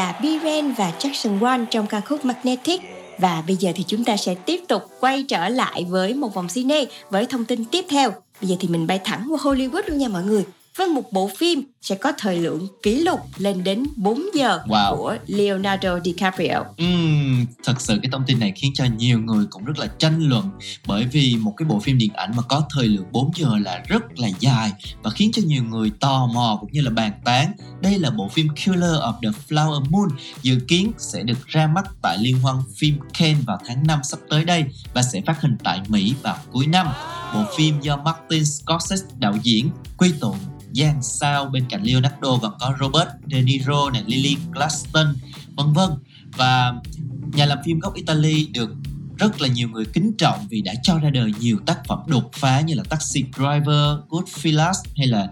Là 0.05 0.19
Biren 0.21 0.71
và 0.71 0.93
Jackson 0.99 1.39
Wang 1.39 1.65
trong 1.65 1.87
ca 1.87 1.99
khúc 2.01 2.25
Magnetic 2.25 2.81
và 3.17 3.43
bây 3.47 3.55
giờ 3.55 3.71
thì 3.75 3.83
chúng 3.87 4.03
ta 4.03 4.17
sẽ 4.17 4.35
tiếp 4.35 4.61
tục 4.67 4.83
quay 4.99 5.23
trở 5.23 5.49
lại 5.49 5.85
với 5.89 6.13
một 6.13 6.33
vòng 6.33 6.47
cine 6.53 6.85
với 7.09 7.25
thông 7.25 7.45
tin 7.45 7.65
tiếp 7.65 7.85
theo. 7.89 8.11
Bây 8.41 8.49
giờ 8.49 8.55
thì 8.59 8.67
mình 8.67 8.87
bay 8.87 8.99
thẳng 9.03 9.27
qua 9.29 9.37
Hollywood 9.37 9.81
luôn 9.87 9.97
nha 9.97 10.07
mọi 10.07 10.23
người. 10.23 10.45
Với 10.77 10.87
một 10.87 11.11
bộ 11.11 11.29
phim 11.37 11.63
sẽ 11.81 11.95
có 11.95 12.11
thời 12.17 12.39
lượng 12.39 12.67
kỷ 12.83 12.95
lục 12.95 13.19
lên 13.37 13.63
đến 13.63 13.85
4 13.95 14.21
giờ 14.35 14.59
Wow. 14.67 14.97
của 14.97 15.17
Leonardo 15.27 15.99
DiCaprio. 15.99 16.63
Ừm, 16.77 17.45
thật 17.63 17.81
sự 17.81 17.99
cái 18.03 18.09
thông 18.11 18.23
tin 18.27 18.39
này 18.39 18.53
khiến 18.55 18.71
cho 18.75 18.85
nhiều 18.97 19.19
người 19.19 19.45
cũng 19.49 19.65
rất 19.65 19.77
là 19.79 19.87
tranh 19.87 20.29
luận 20.29 20.49
bởi 20.87 21.05
vì 21.11 21.35
một 21.35 21.53
cái 21.57 21.67
bộ 21.67 21.79
phim 21.79 21.97
điện 21.97 22.13
ảnh 22.13 22.31
mà 22.35 22.43
có 22.43 22.63
thời 22.75 22.87
lượng 22.87 23.05
4 23.11 23.31
giờ 23.35 23.49
là 23.61 23.83
rất 23.87 24.19
là 24.19 24.27
dài 24.39 24.71
và 25.03 25.09
khiến 25.09 25.31
cho 25.33 25.41
nhiều 25.45 25.63
người 25.63 25.91
tò 25.99 26.27
mò 26.33 26.57
cũng 26.61 26.71
như 26.71 26.81
là 26.81 26.89
bàn 26.91 27.11
tán. 27.25 27.51
Đây 27.81 27.99
là 27.99 28.09
bộ 28.09 28.27
phim 28.27 28.47
Killer 28.55 28.95
of 28.95 29.13
the 29.23 29.29
Flower 29.49 29.85
Moon 29.89 30.09
dự 30.41 30.59
kiến 30.67 30.91
sẽ 30.97 31.23
được 31.23 31.47
ra 31.47 31.67
mắt 31.67 31.85
tại 32.01 32.17
liên 32.21 32.39
hoan 32.39 32.55
phim 32.77 32.99
Cannes 33.19 33.45
vào 33.45 33.57
tháng 33.67 33.87
5 33.87 33.99
sắp 34.03 34.19
tới 34.29 34.45
đây 34.45 34.63
và 34.93 35.01
sẽ 35.01 35.21
phát 35.25 35.41
hình 35.41 35.57
tại 35.63 35.79
Mỹ 35.87 36.13
vào 36.21 36.37
cuối 36.51 36.67
năm. 36.67 36.87
Bộ 37.33 37.43
phim 37.57 37.81
do 37.81 37.97
Martin 37.97 38.45
Scorsese 38.45 39.05
đạo 39.19 39.33
diễn 39.43 39.69
quy 39.97 40.11
tụ 40.19 40.35
gian 40.75 41.01
sao 41.01 41.45
bên 41.45 41.65
cạnh 41.69 41.83
Leonardo 41.83 42.37
còn 42.41 42.53
có 42.59 42.73
Robert 42.79 43.09
De 43.31 43.41
Niro 43.41 43.89
này, 43.89 44.03
Lily 44.07 44.37
Gladstone 44.51 45.09
vân 45.55 45.73
vân. 45.73 45.89
Và 46.37 46.73
nhà 47.33 47.45
làm 47.45 47.57
phim 47.65 47.79
gốc 47.79 47.93
Italy 47.93 48.47
được 48.53 48.69
rất 49.17 49.41
là 49.41 49.47
nhiều 49.47 49.69
người 49.69 49.85
kính 49.85 50.11
trọng 50.17 50.47
vì 50.49 50.61
đã 50.61 50.73
cho 50.83 50.99
ra 50.99 51.09
đời 51.09 51.31
nhiều 51.39 51.57
tác 51.65 51.79
phẩm 51.87 51.99
đột 52.07 52.31
phá 52.33 52.61
như 52.61 52.73
là 52.73 52.83
Taxi 52.89 53.23
Driver, 53.37 53.99
Goodfellas 54.09 54.73
hay 54.97 55.07
là 55.07 55.27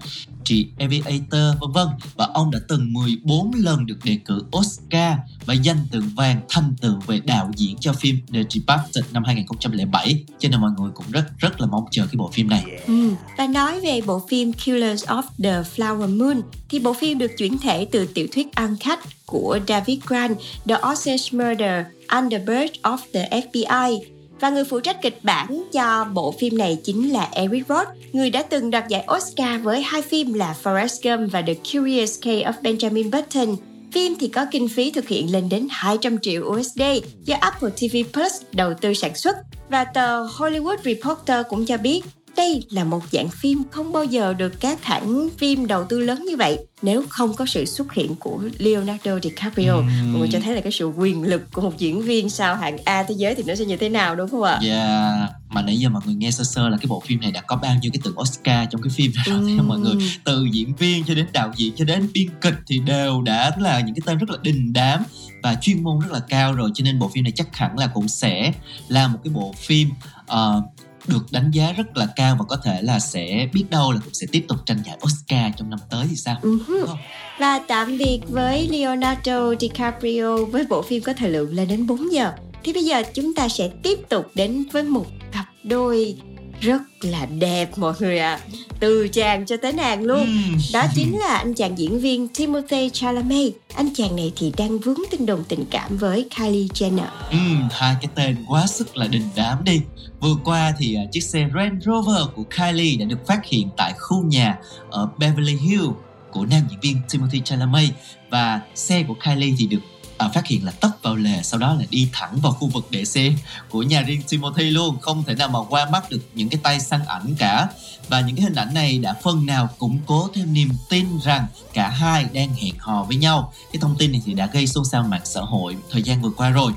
The 0.45 0.55
Aviator 0.79 1.59
vân 1.61 1.71
vân. 1.73 1.87
Và 2.15 2.27
ông 2.33 2.51
đã 2.51 2.59
từng 2.67 2.93
14 2.93 3.51
lần 3.55 3.85
được 3.85 3.97
đề 4.03 4.17
cử 4.25 4.43
Oscar 4.57 5.17
và 5.45 5.53
danh 5.53 5.87
tượng 5.91 6.09
vàng 6.15 6.41
thanh 6.49 6.73
tựu 6.81 6.99
về 7.07 7.19
đạo 7.19 7.51
diễn 7.55 7.77
cho 7.79 7.93
phim 7.93 8.19
The 8.33 8.39
Departed 8.49 9.05
năm 9.11 9.23
2007 9.23 10.23
cho 10.39 10.49
nên 10.49 10.61
mọi 10.61 10.71
người 10.79 10.91
cũng 10.93 11.05
rất 11.11 11.25
rất 11.37 11.61
là 11.61 11.67
mong 11.67 11.85
chờ 11.91 12.05
cái 12.05 12.15
bộ 12.15 12.29
phim 12.33 12.49
này. 12.49 12.63
Ừ. 12.87 13.09
Và 13.37 13.47
nói 13.47 13.79
về 13.79 14.01
bộ 14.05 14.21
phim 14.29 14.53
Killers 14.53 15.05
of 15.05 15.23
the 15.43 15.61
Flower 15.75 16.17
Moon 16.19 16.41
thì 16.69 16.79
bộ 16.79 16.93
phim 16.93 17.17
được 17.17 17.31
chuyển 17.37 17.57
thể 17.57 17.87
từ 17.91 18.05
tiểu 18.05 18.27
thuyết 18.31 18.55
Uncut 18.55 18.99
của 19.25 19.59
David 19.67 19.99
Grant, 20.07 20.37
The 20.67 20.75
Osage 20.91 21.29
Murder, 21.31 21.85
Underbird 22.15 22.71
of 22.81 22.97
the 23.13 23.29
FBI. 23.29 23.99
Và 24.39 24.49
người 24.49 24.63
phụ 24.65 24.79
trách 24.79 25.01
kịch 25.01 25.19
bản 25.23 25.63
cho 25.73 26.05
bộ 26.13 26.31
phim 26.31 26.57
này 26.57 26.77
chính 26.83 27.13
là 27.13 27.29
Eric 27.31 27.63
Roth, 27.69 27.87
người 28.13 28.29
đã 28.29 28.43
từng 28.43 28.71
đoạt 28.71 28.87
giải 28.89 29.07
Oscar 29.15 29.61
với 29.61 29.81
hai 29.81 30.01
phim 30.01 30.33
là 30.33 30.55
Forrest 30.63 31.17
Gump 31.17 31.31
và 31.31 31.41
The 31.41 31.53
Curious 31.53 32.21
Case 32.21 32.43
of 32.43 32.53
Benjamin 32.61 33.11
Button. 33.11 33.55
Phim 33.91 34.15
thì 34.19 34.27
có 34.27 34.45
kinh 34.51 34.69
phí 34.69 34.91
thực 34.91 35.07
hiện 35.07 35.31
lên 35.31 35.49
đến 35.49 35.67
200 35.71 36.17
triệu 36.19 36.43
USD 36.43 36.81
do 37.23 37.35
Apple 37.39 37.69
TV 37.69 37.97
Plus 38.13 38.41
đầu 38.51 38.73
tư 38.81 38.93
sản 38.93 39.15
xuất 39.15 39.35
và 39.69 39.83
tờ 39.83 40.25
Hollywood 40.25 40.77
Reporter 40.83 41.45
cũng 41.49 41.65
cho 41.65 41.77
biết 41.77 42.01
đây 42.43 42.63
là 42.69 42.83
một 42.83 43.03
dạng 43.11 43.29
phim 43.29 43.61
không 43.71 43.91
bao 43.91 44.03
giờ 44.03 44.33
được 44.33 44.59
các 44.59 44.83
hãng 44.83 45.29
phim 45.37 45.67
đầu 45.67 45.85
tư 45.89 45.99
lớn 45.99 46.25
như 46.25 46.37
vậy 46.37 46.57
nếu 46.81 47.03
không 47.09 47.33
có 47.33 47.45
sự 47.45 47.65
xuất 47.65 47.93
hiện 47.93 48.15
của 48.15 48.39
Leonardo 48.57 49.19
DiCaprio. 49.23 49.73
Mọi 49.81 50.19
người 50.19 50.29
cho 50.31 50.39
thấy 50.43 50.55
là 50.55 50.61
cái 50.61 50.71
sự 50.71 50.87
quyền 50.87 51.23
lực 51.23 51.51
của 51.53 51.61
một 51.61 51.77
diễn 51.77 52.01
viên 52.01 52.29
sao 52.29 52.55
hạng 52.55 52.77
A 52.85 53.03
thế 53.03 53.15
giới 53.17 53.35
thì 53.35 53.43
nó 53.47 53.55
sẽ 53.55 53.65
như 53.65 53.77
thế 53.77 53.89
nào 53.89 54.15
đúng 54.15 54.29
không 54.29 54.43
ạ? 54.43 54.59
Yeah. 54.63 55.29
mà 55.49 55.61
nãy 55.61 55.77
giờ 55.77 55.89
mọi 55.89 56.01
người 56.05 56.15
nghe 56.15 56.31
sơ 56.31 56.43
sơ 56.43 56.69
là 56.69 56.77
cái 56.77 56.85
bộ 56.87 57.03
phim 57.05 57.21
này 57.21 57.31
đã 57.31 57.41
có 57.41 57.55
bao 57.55 57.75
nhiêu 57.81 57.91
cái 57.93 57.99
tượng 58.03 58.19
Oscar 58.19 58.67
trong 58.71 58.81
cái 58.81 58.89
phim 58.95 59.11
này 59.15 59.23
rồi 59.27 59.39
Ừm. 59.39 59.57
theo 59.57 59.63
mọi 59.63 59.79
người 59.79 59.93
từ 60.23 60.47
diễn 60.51 60.75
viên 60.75 61.05
cho 61.05 61.15
đến 61.15 61.25
đạo 61.33 61.51
diễn 61.55 61.73
cho 61.75 61.85
đến 61.85 62.09
biên 62.13 62.27
kịch 62.41 62.55
thì 62.67 62.79
đều 62.79 63.21
đã 63.21 63.51
là 63.59 63.79
những 63.79 63.95
cái 63.95 64.01
tên 64.05 64.17
rất 64.17 64.29
là 64.29 64.37
đình 64.41 64.73
đám 64.73 65.03
và 65.43 65.55
chuyên 65.61 65.83
môn 65.83 65.99
rất 65.99 66.11
là 66.11 66.19
cao 66.29 66.53
rồi 66.53 66.69
cho 66.73 66.83
nên 66.83 66.99
bộ 66.99 67.11
phim 67.13 67.23
này 67.23 67.33
chắc 67.35 67.55
hẳn 67.57 67.77
là 67.77 67.87
cũng 67.87 68.07
sẽ 68.07 68.53
là 68.87 69.07
một 69.07 69.19
cái 69.23 69.33
bộ 69.33 69.53
phim 69.57 69.89
ờ, 70.27 70.61
được 71.07 71.31
đánh 71.31 71.51
giá 71.51 71.71
rất 71.71 71.97
là 71.97 72.07
cao 72.15 72.35
và 72.39 72.45
có 72.49 72.57
thể 72.63 72.81
là 72.81 72.99
sẽ 72.99 73.47
biết 73.53 73.65
đâu 73.69 73.91
là 73.91 73.99
cũng 74.03 74.13
sẽ 74.13 74.27
tiếp 74.31 74.45
tục 74.47 74.57
tranh 74.65 74.77
giải 74.85 74.97
Oscar 75.05 75.53
trong 75.57 75.69
năm 75.69 75.79
tới 75.89 76.05
thì 76.09 76.15
sao. 76.15 76.39
Đúng 76.43 76.59
không? 76.67 76.97
Và 77.39 77.59
tạm 77.67 77.97
biệt 77.97 78.19
với 78.27 78.67
Leonardo 78.71 79.53
DiCaprio 79.59 80.37
với 80.45 80.65
bộ 80.69 80.81
phim 80.81 81.03
có 81.03 81.13
thời 81.13 81.29
lượng 81.29 81.55
lên 81.55 81.67
đến 81.67 81.87
4 81.87 82.13
giờ. 82.13 82.31
Thì 82.63 82.73
bây 82.73 82.83
giờ 82.83 83.03
chúng 83.13 83.33
ta 83.33 83.49
sẽ 83.49 83.69
tiếp 83.83 83.99
tục 84.09 84.31
đến 84.35 84.63
với 84.71 84.83
một 84.83 85.05
cặp 85.31 85.45
đôi 85.63 86.17
rất 86.63 86.81
là 87.01 87.25
đẹp 87.25 87.77
mọi 87.77 87.93
người 87.99 88.19
ạ. 88.19 88.39
Từ 88.79 89.07
chàng 89.07 89.45
cho 89.45 89.57
tới 89.57 89.73
nàng 89.73 90.03
luôn. 90.03 90.19
Ừm. 90.19 90.57
Đó 90.73 90.85
chính 90.95 91.19
là 91.19 91.35
anh 91.35 91.53
chàng 91.53 91.77
diễn 91.77 91.99
viên 91.99 92.27
Timothée 92.27 92.89
Chalamet. 92.89 93.53
Anh 93.75 93.89
chàng 93.95 94.15
này 94.15 94.31
thì 94.35 94.53
đang 94.57 94.79
vướng 94.79 94.99
tin 95.11 95.25
đồn 95.25 95.43
tình 95.47 95.65
cảm 95.71 95.97
với 95.97 96.25
Kylie 96.37 96.67
Jenner. 96.67 97.07
Ừm, 97.29 97.67
hai 97.71 97.95
cái 98.01 98.11
tên 98.15 98.35
quá 98.47 98.67
sức 98.67 98.97
là 98.97 99.07
đình 99.07 99.29
đám 99.35 99.63
đi 99.63 99.81
Vừa 100.23 100.35
qua 100.43 100.73
thì 100.77 100.95
à, 100.95 101.03
chiếc 101.11 101.23
xe 101.23 101.49
Range 101.55 101.79
Rover 101.85 102.25
của 102.35 102.43
Kylie 102.43 102.97
đã 102.97 103.05
được 103.05 103.27
phát 103.27 103.45
hiện 103.45 103.69
tại 103.77 103.93
khu 103.99 104.23
nhà 104.23 104.57
ở 104.89 105.09
Beverly 105.17 105.55
Hills 105.55 105.89
của 106.31 106.45
nam 106.45 106.61
diễn 106.69 106.79
viên 106.81 106.97
Timothy 107.11 107.41
Chalamet 107.45 107.89
và 108.29 108.61
xe 108.75 109.03
của 109.07 109.15
Kylie 109.23 109.55
thì 109.57 109.67
được 109.67 109.79
à, 110.23 110.29
phát 110.29 110.47
hiện 110.47 110.65
là 110.65 110.71
tấp 110.71 110.89
vào 111.01 111.15
lề 111.15 111.43
sau 111.43 111.59
đó 111.59 111.73
là 111.73 111.85
đi 111.89 112.09
thẳng 112.11 112.39
vào 112.41 112.51
khu 112.51 112.67
vực 112.67 112.87
để 112.89 113.05
xe 113.05 113.33
của 113.69 113.83
nhà 113.83 114.01
riêng 114.01 114.21
Timothy 114.29 114.63
luôn. 114.63 114.99
Không 115.01 115.23
thể 115.23 115.35
nào 115.35 115.47
mà 115.47 115.59
qua 115.69 115.89
mắt 115.89 116.09
được 116.09 116.21
những 116.33 116.49
cái 116.49 116.59
tay 116.63 116.79
săn 116.79 117.05
ảnh 117.05 117.35
cả. 117.35 117.67
Và 118.09 118.21
những 118.21 118.35
cái 118.35 118.43
hình 118.43 118.55
ảnh 118.55 118.73
này 118.73 118.97
đã 118.97 119.15
phần 119.23 119.45
nào 119.45 119.69
củng 119.77 119.99
cố 120.05 120.29
thêm 120.33 120.53
niềm 120.53 120.69
tin 120.89 121.19
rằng 121.23 121.47
cả 121.73 121.89
hai 121.89 122.25
đang 122.33 122.53
hẹn 122.53 122.73
hò 122.79 123.03
với 123.03 123.15
nhau. 123.15 123.53
Cái 123.71 123.79
thông 123.81 123.95
tin 123.97 124.11
này 124.11 124.21
thì 124.25 124.33
đã 124.33 124.45
gây 124.45 124.67
xôn 124.67 124.85
xao 124.85 125.03
mạng 125.03 125.21
xã 125.23 125.41
hội 125.41 125.75
thời 125.91 126.03
gian 126.03 126.21
vừa 126.21 126.29
qua 126.29 126.49
rồi. 126.49 126.71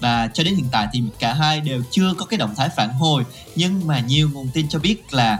Và 0.00 0.28
cho 0.34 0.44
đến 0.44 0.54
hiện 0.54 0.68
tại 0.72 0.88
thì 0.92 1.02
cả 1.18 1.34
hai 1.34 1.60
đều 1.60 1.82
chưa 1.90 2.14
có 2.18 2.24
cái 2.24 2.38
động 2.38 2.54
thái 2.56 2.68
phản 2.76 2.92
hồi. 2.92 3.24
Nhưng 3.56 3.86
mà 3.86 4.00
nhiều 4.00 4.30
nguồn 4.32 4.48
tin 4.48 4.68
cho 4.68 4.78
biết 4.78 5.14
là 5.14 5.38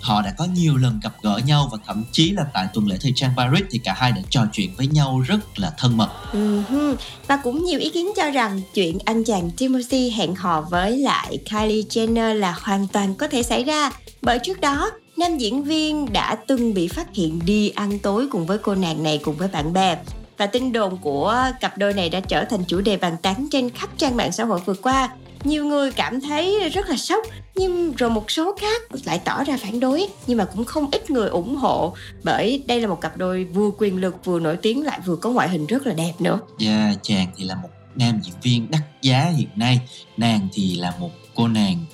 họ 0.00 0.22
đã 0.22 0.34
có 0.38 0.44
nhiều 0.44 0.76
lần 0.76 1.00
gặp 1.02 1.12
gỡ 1.22 1.40
nhau 1.46 1.68
và 1.72 1.78
thậm 1.86 2.04
chí 2.12 2.30
là 2.30 2.44
tại 2.54 2.66
tuần 2.74 2.88
lễ 2.88 2.96
thời 3.00 3.12
trang 3.14 3.30
Paris 3.36 3.64
thì 3.70 3.78
cả 3.78 3.94
hai 3.96 4.12
đã 4.12 4.20
trò 4.30 4.46
chuyện 4.52 4.70
với 4.76 4.86
nhau 4.86 5.20
rất 5.26 5.58
là 5.58 5.72
thân 5.78 5.96
mật. 5.96 6.10
Uh-huh. 6.32 6.96
Và 7.26 7.36
cũng 7.36 7.64
nhiều 7.64 7.80
ý 7.80 7.90
kiến 7.90 8.10
cho 8.16 8.30
rằng 8.30 8.60
chuyện 8.74 8.98
anh 9.04 9.24
chàng 9.24 9.50
Timothy 9.50 10.10
hẹn 10.10 10.34
hò 10.34 10.60
với 10.60 10.98
lại 10.98 11.38
Kylie 11.50 11.82
Jenner 11.82 12.34
là 12.34 12.56
hoàn 12.62 12.88
toàn 12.88 13.14
có 13.14 13.28
thể 13.28 13.42
xảy 13.42 13.64
ra. 13.64 13.90
Bởi 14.22 14.38
trước 14.38 14.60
đó, 14.60 14.90
nam 15.16 15.38
diễn 15.38 15.64
viên 15.64 16.12
đã 16.12 16.34
từng 16.46 16.74
bị 16.74 16.88
phát 16.88 17.14
hiện 17.14 17.40
đi 17.44 17.68
ăn 17.68 17.98
tối 17.98 18.26
cùng 18.30 18.46
với 18.46 18.58
cô 18.58 18.74
nàng 18.74 19.02
này 19.02 19.20
cùng 19.24 19.36
với 19.36 19.48
bạn 19.48 19.72
bè. 19.72 19.96
Và 20.38 20.46
tin 20.46 20.72
đồn 20.72 20.96
của 20.96 21.44
cặp 21.60 21.78
đôi 21.78 21.92
này 21.92 22.08
đã 22.08 22.20
trở 22.20 22.44
thành 22.44 22.64
chủ 22.64 22.80
đề 22.80 22.96
bàn 22.96 23.16
tán 23.22 23.48
trên 23.50 23.70
khắp 23.70 23.90
trang 23.96 24.16
mạng 24.16 24.32
xã 24.32 24.44
hội 24.44 24.60
vừa 24.64 24.74
qua. 24.74 25.08
Nhiều 25.44 25.64
người 25.64 25.92
cảm 25.92 26.20
thấy 26.20 26.68
rất 26.68 26.88
là 26.88 26.96
sốc 26.96 27.24
nhưng 27.54 27.92
rồi 27.92 28.10
một 28.10 28.30
số 28.30 28.56
khác 28.60 28.82
lại 29.04 29.20
tỏ 29.24 29.44
ra 29.44 29.56
phản 29.56 29.80
đối 29.80 30.08
nhưng 30.26 30.38
mà 30.38 30.44
cũng 30.44 30.64
không 30.64 30.88
ít 30.92 31.10
người 31.10 31.28
ủng 31.28 31.56
hộ 31.56 31.94
bởi 32.22 32.64
đây 32.66 32.80
là 32.80 32.88
một 32.88 33.00
cặp 33.00 33.16
đôi 33.16 33.44
vừa 33.44 33.70
quyền 33.78 34.00
lực 34.00 34.24
vừa 34.24 34.40
nổi 34.40 34.56
tiếng 34.56 34.84
lại 34.84 35.00
vừa 35.06 35.16
có 35.16 35.30
ngoại 35.30 35.48
hình 35.48 35.66
rất 35.66 35.86
là 35.86 35.94
đẹp 35.94 36.12
nữa. 36.18 36.38
Yeah, 36.58 36.96
chàng 37.02 37.26
thì 37.36 37.44
là 37.44 37.54
một 37.54 37.68
nam 37.94 38.20
diễn 38.22 38.34
viên 38.42 38.70
đắt 38.70 38.82
giá 39.02 39.32
hiện 39.36 39.48
nay 39.56 39.80
nàng 40.16 40.48
thì 40.52 40.76
là 40.76 40.94
một 41.00 41.10
cô 41.34 41.48
nàng 41.48 41.84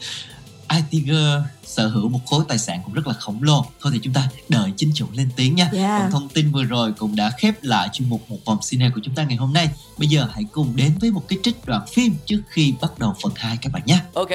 Girl 0.90 1.47
sở 1.64 1.88
hữu 1.88 2.09
một 2.09 2.21
khối 2.26 2.45
tài 2.49 2.59
sản 2.59 2.80
cũng 2.85 2.95
rất 2.95 3.06
là 3.06 3.14
khổng 3.14 3.42
lồ. 3.42 3.66
Thôi 3.80 3.92
thì 3.95 4.00
chúng 4.02 4.12
ta 4.12 4.28
đợi 4.49 4.73
chính 4.76 4.92
chủ 4.95 5.06
lên 5.12 5.30
tiếng 5.37 5.54
nha. 5.54 5.71
Yeah. 5.73 6.02
Còn 6.02 6.11
thông 6.11 6.28
tin 6.28 6.52
vừa 6.52 6.64
rồi 6.64 6.92
cũng 6.92 7.16
đã 7.16 7.30
khép 7.38 7.54
lại 7.64 7.88
chuyên 7.92 8.09
mục 8.09 8.30
một 8.30 8.38
vòng 8.45 8.59
cine 8.71 8.90
của 8.95 9.00
chúng 9.04 9.14
ta 9.14 9.23
ngày 9.23 9.37
hôm 9.37 9.52
nay. 9.52 9.68
Bây 9.99 10.09
giờ 10.09 10.28
hãy 10.33 10.45
cùng 10.52 10.76
đến 10.76 10.92
với 11.00 11.11
một 11.11 11.23
cái 11.28 11.38
trích 11.42 11.64
đoạn 11.64 11.87
phim 11.92 12.14
trước 12.26 12.42
khi 12.49 12.75
bắt 12.80 12.99
đầu 12.99 13.14
phần 13.23 13.33
2 13.37 13.56
các 13.62 13.73
bạn 13.73 13.83
nhé. 13.87 13.99
Ok. 14.14 14.28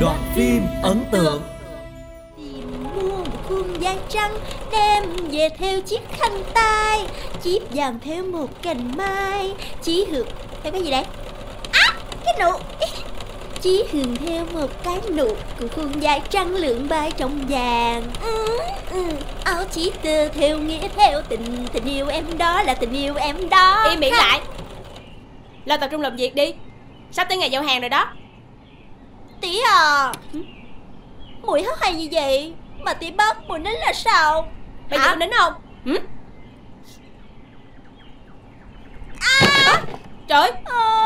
Đoạn 0.00 0.32
phim 0.36 0.62
ấn 0.82 1.04
tượng 1.12 1.42
khuôn 3.64 3.82
da 3.82 3.94
trắng 4.08 4.38
đem 4.72 5.02
về 5.30 5.48
theo 5.58 5.80
chiếc 5.80 6.00
khăn 6.10 6.42
tay. 6.54 7.06
Chiếc 7.42 7.62
vàng 7.70 7.98
theo 8.00 8.24
một 8.24 8.62
cành 8.62 8.92
mai. 8.96 9.54
Chí 9.82 10.04
hường 10.10 10.26
theo 10.62 10.72
cái 10.72 10.82
gì 10.82 10.90
đấy? 10.90 11.04
Á 11.72 11.94
cái 12.24 12.34
nụ. 12.40 12.58
Chí 13.60 13.84
hường 13.92 14.16
theo 14.16 14.44
một 14.52 14.70
cái 14.82 14.98
nụ 15.16 15.28
của 15.60 15.68
khuôn 15.76 16.02
da 16.02 16.18
trắng 16.18 16.54
lượn 16.54 16.88
bay 16.88 17.10
trong 17.16 17.46
vàng. 17.48 18.02
Ừ, 18.22 18.58
ừ. 18.90 19.04
áo 19.44 19.64
chí 19.70 19.92
tơ 20.02 20.28
theo 20.28 20.58
nghĩa 20.58 20.88
theo 20.96 21.22
tình 21.28 21.66
tình 21.72 21.84
yêu 21.84 22.08
em 22.08 22.38
đó 22.38 22.62
là 22.62 22.74
tình 22.74 22.92
yêu 22.92 23.14
em 23.14 23.48
đó. 23.48 23.86
Im 23.90 24.00
miệng 24.00 24.14
lại. 24.14 24.40
Lo 25.64 25.76
tập 25.76 25.88
trung 25.90 26.00
làm 26.00 26.16
việc 26.16 26.34
đi. 26.34 26.54
Sắp 27.10 27.28
tới 27.28 27.38
ngày 27.38 27.50
giao 27.50 27.62
hàng 27.62 27.80
rồi 27.80 27.88
đó. 27.88 28.06
Tí 29.40 29.60
à 29.60 30.12
mùi 31.42 31.62
hắt 31.62 31.80
hay 31.80 31.94
như 31.94 32.08
vậy 32.12 32.52
mà 32.84 32.94
tí 32.94 33.10
bắt 33.10 33.36
mùi 33.48 33.58
nín 33.58 33.72
là 33.72 33.92
sao? 33.92 34.52
Bây 34.90 34.98
giờ 34.98 35.04
Hả? 35.04 35.10
con 35.10 35.18
đến 35.18 35.30
không? 35.38 35.52
À, 39.20 39.82
Trời 40.28 40.52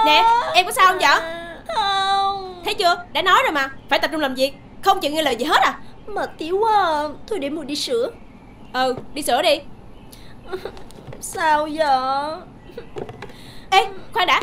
Nè 0.07 0.25
em 0.55 0.67
có 0.67 0.73
sao 0.73 0.87
không 0.87 0.99
vậy? 1.01 1.21
Không. 1.75 2.63
Thấy 2.65 2.75
chưa? 2.75 3.05
Đã 3.13 3.23
nói 3.23 3.43
rồi 3.43 3.53
mà. 3.53 3.71
Phải 3.89 3.99
tập 3.99 4.11
trung 4.13 4.21
làm 4.21 4.35
việc. 4.35 4.53
Không 4.83 5.01
chịu 5.01 5.13
nghe 5.13 5.23
lời 5.23 5.37
gì 5.37 5.45
hết 5.45 5.61
à? 5.63 5.79
Mà 6.07 6.27
quá 6.61 6.85
à. 6.85 7.03
Thôi 7.27 7.39
để 7.39 7.51
mùi 7.51 7.65
đi 7.65 7.77
sửa. 7.77 8.11
Ừ 8.73 8.97
đi 9.15 9.23
sửa 9.23 9.43
đi. 9.43 9.61
Sao 11.21 11.69
vậy? 11.73 12.37
Ê 13.71 13.87
khoan 14.13 14.27
đã? 14.27 14.43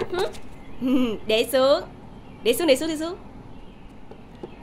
Để 1.28 1.48
xuống. 1.52 1.82
Để 2.44 2.54
xuống 2.54 2.68
để 2.68 2.76
xuống 2.76 2.90
để 2.90 2.98
xuống 2.98 3.16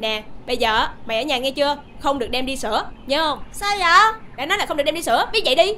Nè 0.02 0.22
bây 0.46 0.56
giờ 0.56 0.88
mày 1.06 1.16
ở 1.16 1.22
nhà 1.22 1.38
nghe 1.38 1.50
chưa? 1.50 1.76
Không 2.00 2.18
được 2.18 2.30
đem 2.30 2.46
đi 2.46 2.56
sửa 2.56 2.84
Nhớ 3.06 3.22
không? 3.28 3.38
Sao 3.52 3.70
vậy? 3.78 4.20
Đã 4.36 4.46
nói 4.46 4.58
là 4.58 4.66
không 4.66 4.76
được 4.76 4.82
đem 4.84 4.94
đi 4.94 5.02
sửa 5.02 5.26
Biết 5.32 5.42
vậy 5.44 5.54
đi. 5.54 5.74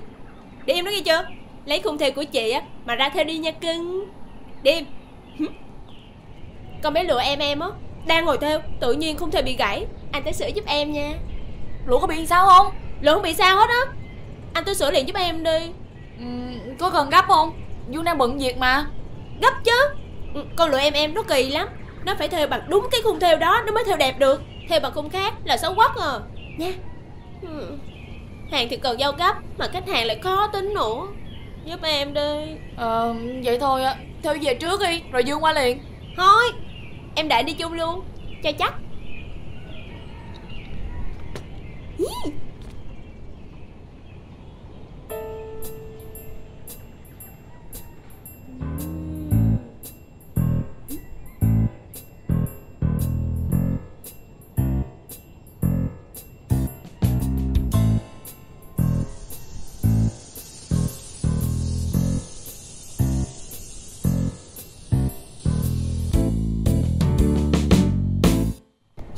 Đi 0.66 0.75
em 0.75 0.85
nói 0.85 0.95
nghe 0.95 1.00
chưa? 1.00 1.28
Lấy 1.64 1.81
khung 1.81 1.99
theo 1.99 2.11
của 2.12 2.25
chị 2.25 2.50
á 2.50 2.62
Mà 2.85 2.95
ra 2.95 3.09
theo 3.09 3.25
đi 3.25 3.38
nha 3.38 3.50
cưng. 3.50 4.09
Đi 4.62 4.71
em? 4.71 4.85
Con 6.83 6.93
bé 6.93 7.04
lụa 7.04 7.19
em 7.19 7.38
em 7.38 7.61
á 7.61 7.69
Đang 8.07 8.25
ngồi 8.25 8.38
theo 8.38 8.61
Tự 8.81 8.93
nhiên 8.93 9.16
không 9.16 9.31
thể 9.31 9.43
bị 9.43 9.57
gãy. 9.57 9.87
Anh 10.12 10.23
tới 10.23 10.33
sửa 10.33 10.47
giúp 10.47 10.64
em 10.66 10.93
nha. 10.93 11.12
Lụa 11.87 11.99
có 11.99 12.07
bị 12.07 12.26
sao 12.26 12.47
không? 12.47 12.66
Lụa 13.00 13.14
không 13.14 13.23
bị 13.23 13.35
sao 13.35 13.57
hết 13.57 13.69
á. 13.69 13.93
Anh 14.52 14.64
tới 14.64 14.75
sửa 14.75 14.90
liền 14.90 15.09
giúp 15.09 15.16
em 15.16 15.45
đi. 15.45 15.59
Có 16.78 16.90
cần 16.90 17.11
gấp 17.11 17.25
không? 17.28 17.52
Dương 17.90 18.04
đang 18.04 18.19
bận 18.19 18.38
việc 18.38 18.59
mà. 18.59 18.87
Gấp 19.43 19.64
chứ. 19.64 19.88
Ừ, 20.35 20.45
Con 20.57 20.71
lụa 20.71 20.78
em 20.78 20.93
em 20.93 21.14
nó 21.14 21.23
kỳ 21.23 21.49
lắm 21.50 21.69
Nó 22.05 22.15
phải 22.19 22.29
theo 22.29 22.47
bằng 22.47 22.61
đúng 22.69 22.89
cái 22.91 23.01
khung 23.05 23.21
theo 23.21 23.37
đó 23.37 23.63
Nó 23.67 23.73
mới 23.73 23.85
theo 23.87 23.97
đẹp 23.97 24.19
được. 24.19 24.43
Theo 24.69 24.81
bằng 24.81 24.93
khung 24.93 25.11
khác 25.11 25.35
là 25.45 25.57
xấu 25.57 25.75
quắc 25.75 25.97
à. 25.97 26.13
Nha. 26.59 26.73
Ừ. 27.43 27.79
Hàng 28.53 28.67
thì 28.71 28.77
cần 28.77 29.01
giao 29.01 29.13
gấp 29.13 29.35
Mà 29.59 29.67
khách 29.73 29.89
hàng 29.89 30.07
lại 30.07 30.19
khó 30.23 30.47
tính 30.47 30.75
nữa. 30.75 31.07
Giúp 31.65 31.83
em 31.83 32.15
đi. 32.15 32.57
Ờ 32.77 33.15
vậy 33.45 33.59
thôi 33.59 33.85
á 33.85 33.97
Theo 34.23 34.35
về 34.43 34.55
trước 34.55 34.81
đi 34.81 35.03
Rồi 35.13 35.25
Dương 35.25 35.45
qua 35.45 35.53
liền. 35.53 35.79
Thôi 36.17 36.45
Em 37.15 37.29
đợi 37.29 37.43
đi 37.43 37.53
chung 37.53 37.73
luôn. 37.73 38.03
Cho 38.43 38.53
chắc 38.53 38.75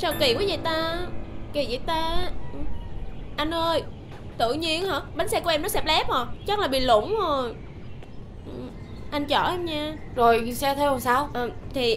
Sao 0.07 0.15
kỳ 0.21 0.35
quá 0.35 0.43
vậy 0.49 0.59
ta? 0.65 0.97
Kỳ 1.53 1.67
vậy 1.69 1.81
ta? 1.87 2.31
Anh 3.37 3.51
ơi 3.55 3.83
Tự 4.39 4.53
nhiên 4.53 4.87
hả? 4.87 5.01
Bánh 5.15 5.29
xe 5.29 5.41
của 5.41 5.51
em 5.51 5.63
nó 5.63 5.69
xẹp 5.69 5.87
lép 5.87 6.11
hả 6.11 6.25
Chắc 6.47 6.59
là 6.59 6.69
bị 6.69 6.81
lủng 6.81 7.17
rồi. 7.21 7.55
Ừ, 8.47 8.53
Anh 9.11 9.25
chở 9.27 9.51
em 9.51 9.65
nha. 9.65 9.97
Rồi 10.17 10.53
xe 10.53 10.75
theo 10.75 10.91
làm 10.91 11.01
sao? 11.01 11.29
Ờ, 11.33 11.51
Thì 11.75 11.97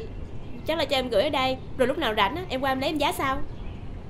chắc 0.68 0.78
là 0.78 0.86
cho 0.86 0.98
em 0.98 1.10
gửi 1.10 1.24
ở 1.24 1.30
đây. 1.30 1.58
Rồi 1.78 1.88
lúc 1.88 1.98
nào 1.98 2.14
rảnh 2.18 2.36
á 2.36 2.44
Em 2.50 2.62
qua 2.62 2.72
em 2.72 2.80
lấy 2.80 2.90
em 2.90 2.98
giá 2.98 3.12
sau. 3.12 3.38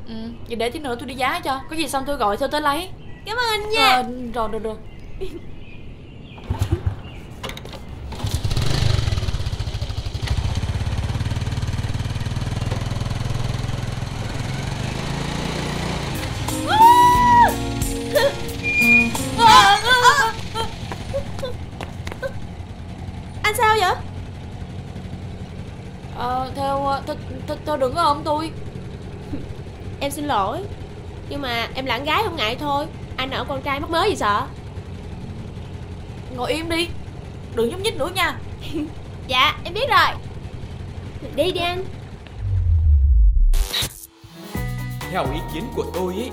Ừ 0.08 0.14
Vậy 0.48 0.56
để 0.56 0.70
tí 0.70 0.80
nữa 0.80 0.96
tôi 1.00 1.08
đi 1.08 1.16
giá 1.16 1.40
cho. 1.40 1.62
Có 1.70 1.76
gì 1.76 1.88
xong 1.88 2.04
tôi 2.08 2.16
gọi 2.16 2.38
theo 2.38 2.50
tới 2.50 2.62
lấy? 2.62 2.90
Cảm 3.26 3.38
ơn 3.38 3.46
anh 3.62 3.70
nha. 3.70 3.90
Ờ, 3.92 4.04
Rồi 4.34 4.50
được 4.52 4.64
được 4.64 4.80
ôm 28.10 28.22
tôi? 28.24 28.52
Em 30.00 30.12
xin 30.12 30.26
lỗi 30.26 30.60
Nhưng 31.30 31.42
mà 31.42 31.68
em 31.76 31.86
là 31.86 31.98
con 31.98 32.06
gái 32.06 32.24
không 32.24 32.36
ngại 32.36 32.56
thôi. 32.56 32.86
Anh 33.18 33.32
ở 33.32 33.44
con 33.44 33.62
trai 33.62 33.80
mắc 33.80 33.90
mới 33.90 34.10
gì 34.10 34.16
sợ? 34.16 34.46
Ngồi 36.36 36.54
im 36.54 36.70
đi 36.70 36.88
Đừng 37.56 37.70
nhúc 37.70 37.80
nhích 37.80 37.98
nữa 37.98 38.10
nha. 38.16 38.38
Dạ 39.28 39.58
em 39.64 39.74
biết 39.74 39.90
rồi. 39.90 40.18
Đi 41.36 41.52
đi 41.52 41.62
anh. 41.62 41.84
Theo 45.12 45.26
ý 45.34 45.40
kiến 45.54 45.64
của 45.76 45.84
tôi 45.94 46.16
ý. 46.16 46.30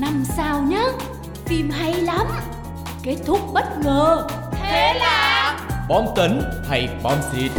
Năm 0.00 0.24
sao 0.36 0.62
nhá 0.62 0.82
Phim 1.46 1.70
hay 1.70 1.94
lắm. 1.94 2.26
Kết 3.02 3.16
thúc 3.26 3.40
bất 3.52 3.64
ngờ. 3.84 4.26
Bom 5.88 6.04
tấn 6.16 6.42
hay 6.68 6.88
bom 7.02 7.18
xịt 7.32 7.50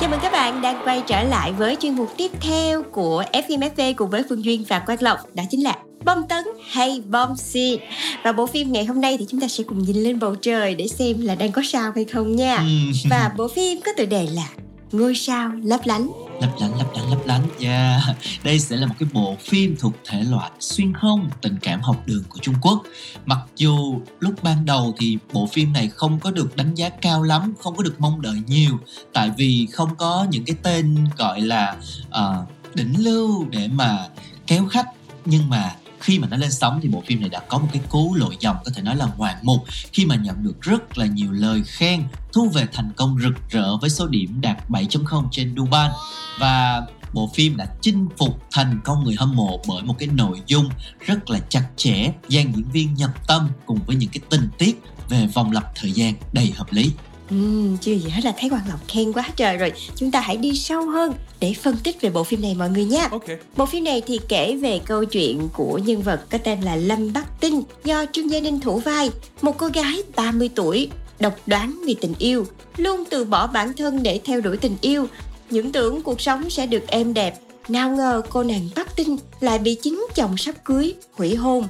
Chào 0.00 0.10
mừng 0.10 0.20
các 0.22 0.32
bạn 0.32 0.62
đang 0.62 0.80
quay 0.84 1.02
trở 1.06 1.22
lại 1.22 1.52
với 1.52 1.76
chuyên 1.76 1.94
mục 1.94 2.08
tiếp 2.16 2.30
theo 2.40 2.82
của 2.82 3.24
FMFV 3.32 3.94
cùng 3.96 4.10
với 4.10 4.22
Phương 4.28 4.44
Duyên 4.44 4.64
và 4.68 4.78
Quang 4.78 5.02
Lộc. 5.02 5.18
Đó 5.34 5.42
chính 5.50 5.64
là 5.64 5.76
Bom 6.04 6.18
tấn 6.28 6.44
hay 6.70 7.02
bom 7.10 7.36
xịt 7.36 7.80
Và 8.24 8.32
bộ 8.32 8.46
phim 8.46 8.72
ngày 8.72 8.84
hôm 8.84 9.00
nay 9.00 9.16
thì 9.18 9.26
chúng 9.28 9.40
ta 9.40 9.48
sẽ 9.48 9.64
cùng 9.64 9.82
nhìn 9.82 9.96
lên 9.96 10.18
bầu 10.18 10.34
trời 10.34 10.74
để 10.74 10.88
xem 10.88 11.20
là 11.20 11.34
đang 11.34 11.52
có 11.52 11.62
sao 11.64 11.92
hay 11.94 12.04
không 12.04 12.36
nha. 12.36 12.56
Ừm. 12.56 12.92
Và 13.10 13.30
bộ 13.36 13.48
phim 13.48 13.80
có 13.80 13.92
tựa 13.96 14.06
đề 14.06 14.28
là 14.34 14.48
Ngôi 14.92 15.14
sao 15.14 15.50
lấp 15.62 15.80
lánh 15.84 16.10
lấp 16.40 16.50
lánh 16.60 16.78
lấp 16.78 16.86
lánh 16.94 17.10
lấp 17.10 17.18
lánh. 17.26 17.42
Yeah. 17.60 18.02
đây 18.44 18.58
sẽ 18.58 18.76
là 18.76 18.86
một 18.86 18.94
cái 18.98 19.08
bộ 19.12 19.36
phim 19.40 19.76
thuộc 19.78 19.92
thể 20.04 20.22
loại 20.22 20.50
xuyên 20.60 20.94
không 20.94 21.30
tình 21.40 21.56
cảm 21.62 21.80
học 21.80 22.02
đường 22.06 22.24
của 22.28 22.38
Trung 22.42 22.54
Quốc. 22.62 22.82
Mặc 23.26 23.38
dù 23.56 24.00
lúc 24.20 24.34
ban 24.42 24.64
đầu 24.64 24.94
thì 24.98 25.18
bộ 25.32 25.48
phim 25.52 25.72
này 25.72 25.88
không 25.88 26.20
có 26.20 26.30
được 26.30 26.56
đánh 26.56 26.74
giá 26.74 26.88
cao 26.88 27.22
lắm 27.22 27.54
không 27.60 27.76
có 27.76 27.82
được 27.82 27.94
mong 27.98 28.22
đợi 28.22 28.36
nhiều 28.46 28.78
tại 29.12 29.30
vì 29.36 29.68
không 29.72 29.96
có 29.96 30.26
những 30.30 30.44
cái 30.44 30.56
tên 30.62 31.06
gọi 31.16 31.40
là 31.40 31.76
uh, 32.08 32.74
đỉnh 32.74 33.04
lưu 33.04 33.46
để 33.50 33.68
mà 33.68 34.08
kéo 34.46 34.66
khách. 34.66 34.86
Nhưng 35.24 35.48
mà 35.48 35.74
khi 36.00 36.18
mà 36.18 36.28
nó 36.28 36.36
lên 36.36 36.50
sóng 36.50 36.80
thì 36.82 36.88
bộ 36.88 37.02
phim 37.06 37.20
này 37.20 37.28
đã 37.28 37.40
có 37.48 37.58
một 37.58 37.68
cái 37.72 37.82
cú 37.88 38.14
lội 38.14 38.36
dòng, 38.40 38.56
có 38.64 38.70
thể 38.74 38.82
nói 38.82 38.96
là 38.96 39.08
ngoạn 39.16 39.36
mục, 39.42 39.64
khi 39.92 40.06
mà 40.06 40.16
nhận 40.16 40.42
được 40.42 40.62
rất 40.62 40.98
là 40.98 41.06
nhiều 41.06 41.32
lời 41.32 41.62
khen, 41.66 42.04
thu 42.32 42.48
về 42.48 42.66
thành 42.72 42.92
công 42.96 43.18
rực 43.22 43.50
rỡ 43.50 43.76
với 43.76 43.90
số 43.90 44.06
điểm 44.06 44.40
đạt 44.40 44.70
7.0 44.70 45.28
trên 45.30 45.54
Duban. 45.56 45.90
Và 46.38 46.82
bộ 47.12 47.30
phim 47.34 47.56
đã 47.56 47.66
chinh 47.80 48.08
phục 48.18 48.42
thành 48.52 48.80
công 48.84 49.04
người 49.04 49.14
hâm 49.18 49.36
mộ 49.36 49.60
bởi 49.68 49.82
một 49.82 49.94
cái 49.98 50.08
nội 50.08 50.42
dung 50.46 50.68
rất 51.06 51.30
là 51.30 51.38
chặt 51.38 51.64
chẽ, 51.76 52.12
dàn 52.28 52.52
diễn 52.52 52.70
viên 52.72 52.94
nhập 52.94 53.10
tâm 53.26 53.48
cùng 53.66 53.78
với 53.86 53.96
những 53.96 54.10
cái 54.10 54.20
tình 54.30 54.48
tiết 54.58 54.82
về 55.08 55.26
vòng 55.26 55.52
lặp 55.52 55.74
thời 55.74 55.92
gian 55.92 56.14
đầy 56.32 56.52
hợp 56.56 56.72
lý. 56.72 56.92
Ừm, 57.30 57.76
chưa 57.76 57.92
gì 57.92 58.08
hết 58.10 58.24
là 58.24 58.34
thấy 58.38 58.50
Quang 58.50 58.68
Lộc 58.68 58.88
khen 58.88 59.12
quá 59.12 59.24
trời 59.36 59.56
rồi 59.56 59.72
Chúng 59.96 60.10
ta 60.10 60.20
hãy 60.20 60.36
đi 60.36 60.56
sâu 60.56 60.86
hơn 60.86 61.12
để 61.40 61.54
phân 61.62 61.76
tích 61.84 62.00
về 62.00 62.10
bộ 62.10 62.24
phim 62.24 62.42
này 62.42 62.54
mọi 62.54 62.70
người 62.70 62.84
nha 62.84 63.08
Ok 63.10 63.24
Bộ 63.56 63.66
phim 63.66 63.84
này 63.84 64.02
thì 64.06 64.20
kể 64.28 64.56
về 64.56 64.80
câu 64.84 65.04
chuyện 65.04 65.48
của 65.52 65.78
nhân 65.78 66.02
vật 66.02 66.20
có 66.30 66.38
tên 66.38 66.60
là 66.60 66.76
Lâm 66.76 67.12
Bắc 67.12 67.40
Tinh 67.40 67.62
do 67.84 68.04
Trương 68.12 68.30
Gia 68.30 68.40
Ninh 68.40 68.60
thủ 68.60 68.78
vai. 68.78 69.10
Một 69.42 69.58
cô 69.58 69.66
gái 69.66 70.02
30 70.16 70.50
tuổi, 70.54 70.90
độc 71.20 71.34
đoán 71.46 71.82
vì 71.86 71.94
tình 72.00 72.14
yêu, 72.18 72.46
luôn 72.76 73.04
từ 73.10 73.24
bỏ 73.24 73.46
bản 73.46 73.72
thân 73.72 74.02
để 74.02 74.20
theo 74.24 74.40
đuổi 74.40 74.56
tình 74.56 74.76
yêu. 74.80 75.06
Những 75.50 75.72
tưởng 75.72 76.02
cuộc 76.02 76.20
sống 76.20 76.50
sẽ 76.50 76.66
được 76.66 76.86
êm 76.86 77.14
đẹp. 77.14 77.38
Nào 77.68 77.90
ngờ 77.90 78.22
cô 78.28 78.42
nàng 78.42 78.68
Bắc 78.76 78.96
Tinh 78.96 79.16
lại 79.40 79.58
bị 79.58 79.74
chính 79.74 80.06
chồng 80.14 80.36
sắp 80.36 80.54
cưới, 80.64 80.94
hủy 81.12 81.34
hôn. 81.34 81.64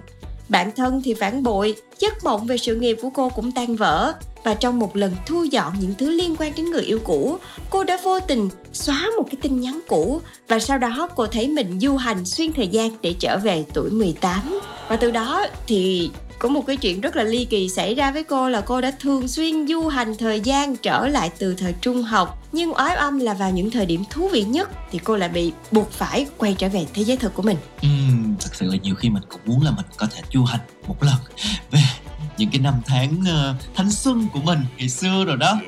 Bản 0.48 0.70
thân 0.76 1.02
thì 1.04 1.14
phản 1.14 1.42
bội, 1.42 1.76
giấc 1.98 2.24
mộng 2.24 2.46
về 2.46 2.56
sự 2.56 2.76
nghiệp 2.76 2.98
của 3.02 3.10
cô 3.10 3.28
cũng 3.28 3.52
tan 3.52 3.76
vỡ. 3.76 4.12
Và 4.44 4.54
trong 4.54 4.78
một 4.78 4.96
lần 4.96 5.12
thu 5.26 5.44
dọn 5.44 5.72
những 5.80 5.94
thứ 5.98 6.10
liên 6.10 6.36
quan 6.38 6.52
đến 6.56 6.70
người 6.70 6.82
yêu 6.82 6.98
cũ, 7.04 7.38
cô 7.70 7.84
đã 7.84 7.98
vô 8.02 8.20
tình 8.20 8.48
xóa 8.72 9.06
một 9.16 9.24
cái 9.30 9.36
tin 9.42 9.60
nhắn 9.60 9.80
cũ 9.88 10.20
và 10.48 10.58
sau 10.58 10.78
đó 10.78 11.08
cô 11.16 11.26
thấy 11.26 11.48
mình 11.48 11.80
du 11.80 11.96
hành 11.96 12.24
xuyên 12.24 12.52
thời 12.52 12.68
gian 12.68 12.90
để 13.02 13.14
trở 13.18 13.38
về 13.38 13.64
tuổi 13.74 13.90
18. 13.90 14.60
Và 14.88 14.96
từ 14.96 15.10
đó 15.10 15.46
thì 15.66 16.10
có 16.38 16.48
một 16.48 16.66
cái 16.66 16.76
chuyện 16.76 17.00
rất 17.00 17.16
là 17.16 17.22
ly 17.22 17.44
kỳ 17.44 17.68
xảy 17.68 17.94
ra 17.94 18.10
với 18.10 18.24
cô 18.24 18.48
là 18.48 18.60
cô 18.60 18.80
đã 18.80 18.90
thường 18.90 19.28
xuyên 19.28 19.66
du 19.66 19.86
hành 19.88 20.14
thời 20.18 20.40
gian 20.40 20.76
trở 20.76 21.08
lại 21.08 21.30
từ 21.38 21.54
thời 21.54 21.74
trung 21.80 22.02
học 22.02 22.37
nhưng 22.52 22.74
oái 22.74 22.94
âm 22.94 23.18
là 23.18 23.34
vào 23.34 23.50
những 23.50 23.70
thời 23.70 23.86
điểm 23.86 24.04
thú 24.10 24.28
vị 24.28 24.42
nhất 24.42 24.70
thì 24.90 24.98
cô 25.04 25.16
lại 25.16 25.28
bị 25.28 25.52
buộc 25.72 25.90
phải 25.90 26.26
quay 26.36 26.54
trở 26.58 26.68
về 26.68 26.86
thế 26.94 27.04
giới 27.04 27.16
thực 27.16 27.34
của 27.34 27.42
mình. 27.42 27.56
Ừm, 27.82 28.36
thật 28.40 28.54
sự 28.54 28.66
là 28.66 28.76
nhiều 28.82 28.94
khi 28.94 29.10
mình 29.10 29.22
cũng 29.28 29.40
muốn 29.46 29.62
là 29.62 29.70
mình 29.70 29.86
có 29.96 30.06
thể 30.06 30.22
du 30.32 30.44
hành 30.44 30.60
một 30.86 31.02
lần 31.02 31.16
về 31.70 31.80
những 32.38 32.50
cái 32.50 32.60
năm 32.60 32.74
tháng 32.86 33.16
ờ, 33.28 33.54
thanh 33.74 33.90
xuân 33.90 34.28
của 34.32 34.40
mình 34.40 34.58
ngày 34.76 34.88
xưa 34.88 35.24
rồi 35.24 35.36
đó. 35.36 35.60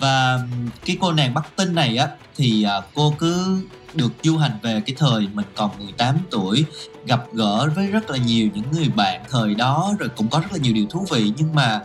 Và 0.00 0.40
cái 0.84 0.96
cô 1.00 1.12
nàng 1.12 1.34
Bắc 1.34 1.56
Tinh 1.56 1.74
này 1.74 1.96
á 1.96 2.08
thì 2.36 2.62
à, 2.62 2.80
cô 2.94 3.14
cứ 3.18 3.60
được 3.94 4.12
du 4.22 4.36
hành 4.36 4.58
về 4.62 4.82
cái 4.86 4.96
thời 4.98 5.28
mình 5.34 5.46
còn 5.54 5.70
18 5.78 6.18
tuổi 6.30 6.64
gặp 7.06 7.24
gỡ 7.32 7.70
với 7.76 7.86
rất 7.86 8.10
là 8.10 8.16
nhiều 8.16 8.48
những 8.54 8.64
người 8.72 8.88
bạn 8.88 9.22
thời 9.30 9.54
đó 9.54 9.94
rồi 9.98 10.08
cũng 10.16 10.28
có 10.28 10.40
rất 10.40 10.52
là 10.52 10.58
nhiều 10.58 10.72
điều 10.72 10.86
thú 10.90 11.06
vị. 11.10 11.32
Nhưng 11.36 11.54
mà 11.54 11.80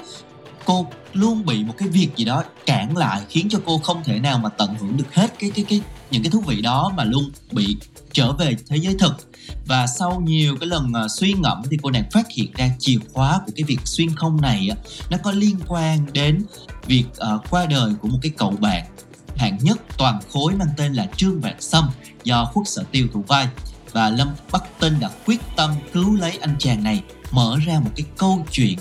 cô 0.66 0.88
luôn 1.14 1.46
bị 1.46 1.64
một 1.64 1.74
cái 1.78 1.88
việc 1.88 2.10
gì 2.16 2.26
đó 2.26 2.44
cản 2.66 2.98
lại 2.98 3.22
khiến 3.30 3.48
cho 3.50 3.60
cô 3.66 3.78
không 3.78 4.04
thể 4.04 4.20
nào 4.20 4.40
mà 4.40 4.50
tận 4.50 4.76
hưởng 4.80 4.98
được 4.98 5.14
hết 5.14 5.40
cái 5.40 5.52
cái 5.56 5.66
cái 5.70 5.82
những 6.12 6.24
cái 6.24 6.32
thú 6.32 6.40
vị 6.48 6.62
đó 6.62 6.92
mà 6.98 7.04
luôn 7.04 7.32
bị 7.52 7.78
trở 8.12 8.32
về 8.32 8.56
thế 8.68 8.78
giới 8.78 8.96
thực. 9.00 9.16
Và 9.66 9.88
sau 9.88 10.22
nhiều 10.26 10.56
cái 10.60 10.68
lần 10.68 10.94
à, 10.94 11.08
suy 11.08 11.34
ngẫm 11.34 11.62
thì 11.72 11.78
cô 11.82 11.92
nàng 11.92 12.10
phát 12.12 12.28
hiện 12.36 12.52
ra 12.58 12.70
chìa 12.80 12.98
khóa 13.14 13.42
của 13.46 13.52
cái 13.56 13.64
việc 13.64 13.80
xuyên 13.86 14.16
không 14.16 14.42
này 14.42 14.70
á, 14.70 14.76
nó 15.10 15.18
có 15.24 15.32
liên 15.32 15.60
quan 15.68 16.06
đến 16.14 16.44
việc 16.86 17.06
à, 17.18 17.30
qua 17.50 17.66
đời 17.66 17.94
của 18.02 18.08
một 18.08 18.20
cái 18.22 18.32
cậu 18.38 18.52
bạn 18.52 18.86
hạng 19.36 19.58
nhất 19.62 19.80
toàn 19.98 20.20
khối 20.34 20.56
mang 20.56 20.68
tên 20.78 20.94
là 20.94 21.08
Trương 21.16 21.42
Vạn 21.42 21.56
Sâm 21.60 21.90
do 22.24 22.46
Khuất 22.46 22.68
Sở 22.68 22.84
Tiêu 22.92 23.08
thủ 23.14 23.24
vai. 23.28 23.48
Và 23.92 24.10
Lâm 24.10 24.30
Bắc 24.52 24.80
Tinh 24.80 25.00
đã 25.00 25.10
quyết 25.26 25.40
tâm 25.56 25.72
cứu 25.94 26.16
lấy 26.16 26.38
anh 26.42 26.56
chàng 26.60 26.84
này 26.84 27.04
mở 27.32 27.58
ra 27.66 27.80
một 27.80 27.92
cái 27.96 28.06
câu 28.18 28.46
chuyện 28.52 28.78